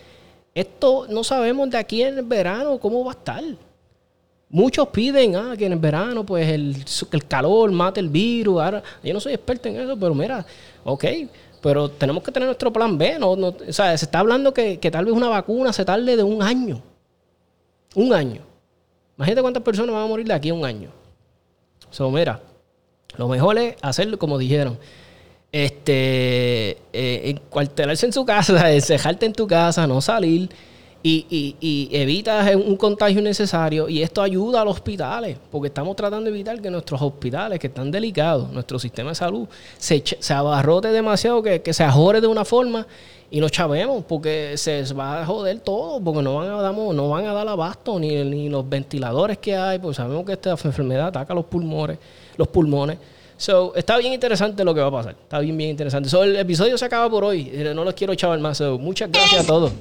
esto 0.54 1.06
no 1.08 1.24
sabemos 1.24 1.70
de 1.70 1.78
aquí 1.78 2.02
en 2.02 2.18
el 2.18 2.24
verano 2.24 2.78
cómo 2.78 3.04
va 3.04 3.12
a 3.12 3.14
estar. 3.14 3.42
Muchos 4.48 4.88
piden 4.88 5.34
ah, 5.34 5.54
que 5.56 5.64
en 5.64 5.72
el 5.72 5.78
verano, 5.78 6.24
pues 6.24 6.46
el, 6.48 6.76
el 7.10 7.26
calor 7.26 7.72
mate 7.72 8.00
el 8.00 8.08
virus. 8.08 8.60
Ahora, 8.60 8.82
yo 9.02 9.14
no 9.14 9.20
soy 9.20 9.32
experto 9.32 9.68
en 9.68 9.80
eso, 9.80 9.96
pero 9.98 10.14
mira, 10.14 10.44
ok, 10.84 11.04
pero 11.62 11.88
tenemos 11.88 12.22
que 12.22 12.30
tener 12.30 12.46
nuestro 12.46 12.70
plan 12.70 12.98
B. 12.98 13.18
No, 13.18 13.30
o 13.30 13.54
sea, 13.70 13.96
se 13.96 14.04
está 14.04 14.18
hablando 14.18 14.52
que, 14.52 14.78
que, 14.78 14.90
tal 14.90 15.06
vez 15.06 15.14
una 15.14 15.28
vacuna 15.28 15.72
se 15.72 15.84
tarde 15.84 16.16
de 16.16 16.22
un 16.22 16.42
año. 16.42 16.82
Un 17.94 18.12
año. 18.12 18.42
Imagínate 19.16 19.40
cuántas 19.40 19.62
personas 19.62 19.94
van 19.94 20.04
a 20.04 20.06
morir 20.06 20.26
de 20.26 20.34
aquí 20.34 20.50
a 20.50 20.54
un 20.54 20.64
año. 20.64 20.90
So, 21.90 22.10
mira, 22.10 22.40
lo 23.16 23.28
mejor 23.28 23.56
es 23.58 23.76
hacerlo 23.80 24.18
como 24.18 24.36
dijeron 24.36 24.78
este, 25.52 26.78
eh, 26.92 27.30
encuartelarse 27.30 28.06
en 28.06 28.12
su 28.12 28.24
casa, 28.24 28.72
encejarte 28.72 29.26
en 29.26 29.34
tu 29.34 29.46
casa, 29.46 29.86
no 29.86 30.00
salir 30.00 30.48
y, 31.02 31.26
y, 31.28 31.56
y, 31.60 31.96
evitas 31.96 32.54
un 32.54 32.76
contagio 32.76 33.18
innecesario 33.20 33.88
y 33.88 34.02
esto 34.02 34.22
ayuda 34.22 34.62
a 34.62 34.64
los 34.64 34.74
hospitales, 34.74 35.36
porque 35.50 35.66
estamos 35.66 35.96
tratando 35.96 36.30
de 36.30 36.30
evitar 36.30 36.60
que 36.60 36.70
nuestros 36.70 37.02
hospitales, 37.02 37.58
que 37.58 37.66
están 37.66 37.90
delicados, 37.90 38.50
nuestro 38.52 38.78
sistema 38.78 39.10
de 39.10 39.16
salud, 39.16 39.48
se, 39.78 40.02
se 40.20 40.32
abarrote 40.32 40.88
demasiado, 40.88 41.42
que, 41.42 41.60
que 41.60 41.72
se 41.72 41.82
ajore 41.82 42.20
de 42.20 42.28
una 42.28 42.44
forma 42.44 42.86
y 43.32 43.40
nos 43.40 43.50
chavemos, 43.50 44.04
porque 44.04 44.54
se 44.56 44.84
va 44.94 45.22
a 45.22 45.26
joder 45.26 45.58
todo, 45.60 46.00
porque 46.00 46.22
no 46.22 46.36
van 46.36 46.50
a 46.50 46.62
dar, 46.62 46.72
no 46.72 47.08
van 47.08 47.26
a 47.26 47.32
dar 47.32 47.48
abasto, 47.48 47.98
ni, 47.98 48.22
ni 48.24 48.48
los 48.48 48.68
ventiladores 48.68 49.38
que 49.38 49.56
hay, 49.56 49.80
porque 49.80 49.96
sabemos 49.96 50.24
que 50.24 50.32
esta 50.32 50.50
enfermedad 50.50 51.08
ataca 51.08 51.34
los 51.34 51.46
pulmones, 51.46 51.98
los 52.36 52.46
pulmones. 52.46 52.98
So, 53.42 53.74
está 53.74 53.96
bien 53.96 54.12
interesante 54.12 54.62
lo 54.62 54.72
que 54.72 54.80
va 54.80 54.86
a 54.86 54.92
pasar. 54.92 55.16
Está 55.20 55.40
bien, 55.40 55.56
bien 55.56 55.70
interesante. 55.70 56.08
So, 56.08 56.22
el 56.22 56.36
episodio 56.36 56.78
se 56.78 56.84
acaba 56.84 57.10
por 57.10 57.24
hoy. 57.24 57.50
Eh, 57.52 57.72
no 57.74 57.82
los 57.82 57.94
quiero 57.94 58.14
chaval 58.14 58.38
más. 58.38 58.58
So, 58.58 58.78
muchas 58.78 59.10
gracias 59.10 59.42
a 59.42 59.44
todos. 59.44 59.72